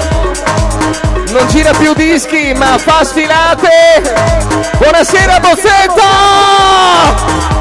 Non 1.31 1.47
gira 1.49 1.73
più 1.73 1.93
dischi 1.93 2.55
ma 2.55 2.79
fa 2.79 3.05
sfilate! 3.05 4.71
Buonasera 4.79 5.39
Bozzetto! 5.41 7.58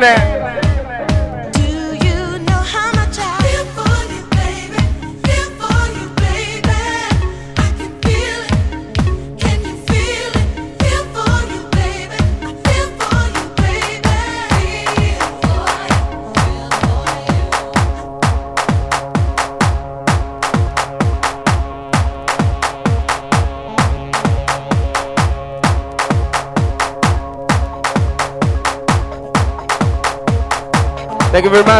Buonasera 0.00 0.29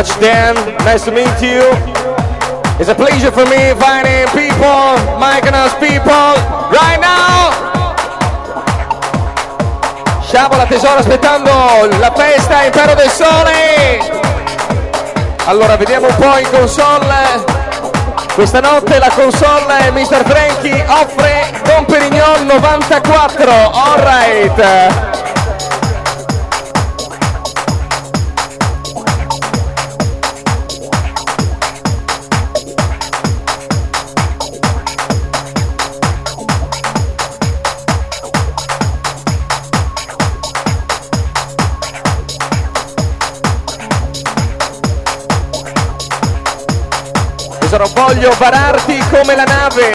much, 0.01 0.19
Dan. 0.21 0.55
Nice 0.85 1.05
to 1.05 1.13
meet 1.13 1.37
you. 1.45 1.61
It's 2.81 2.89
a 2.89 2.95
pleasure 2.95 3.31
for 3.31 3.45
me 3.45 3.75
finding 3.77 4.25
people, 4.33 4.97
Mykonos 5.21 5.77
people, 5.77 6.33
right 6.73 6.99
now. 7.01 7.53
Sciabola 10.23 10.65
tesoro 10.67 11.01
aspettando 11.01 11.51
la 11.99 12.13
festa 12.13 12.65
Impero 12.65 12.95
del 12.95 13.11
Sole. 13.11 13.99
Allora 15.45 15.77
vediamo 15.77 16.07
un 16.07 16.17
po' 16.17 16.39
in 16.39 16.49
console. 16.51 17.59
Questa 18.35 18.61
notte 18.61 18.99
la 18.99 19.11
console 19.11 19.91
Mr. 19.91 20.25
Frankie 20.25 20.83
offre 20.89 21.51
Don 21.65 21.85
Perignon 21.85 22.47
94. 22.47 23.53
Alright. 23.71 25.10
Voglio 48.13 48.35
vararti 48.39 48.99
come 49.09 49.37
la 49.37 49.45
nave 49.45 49.89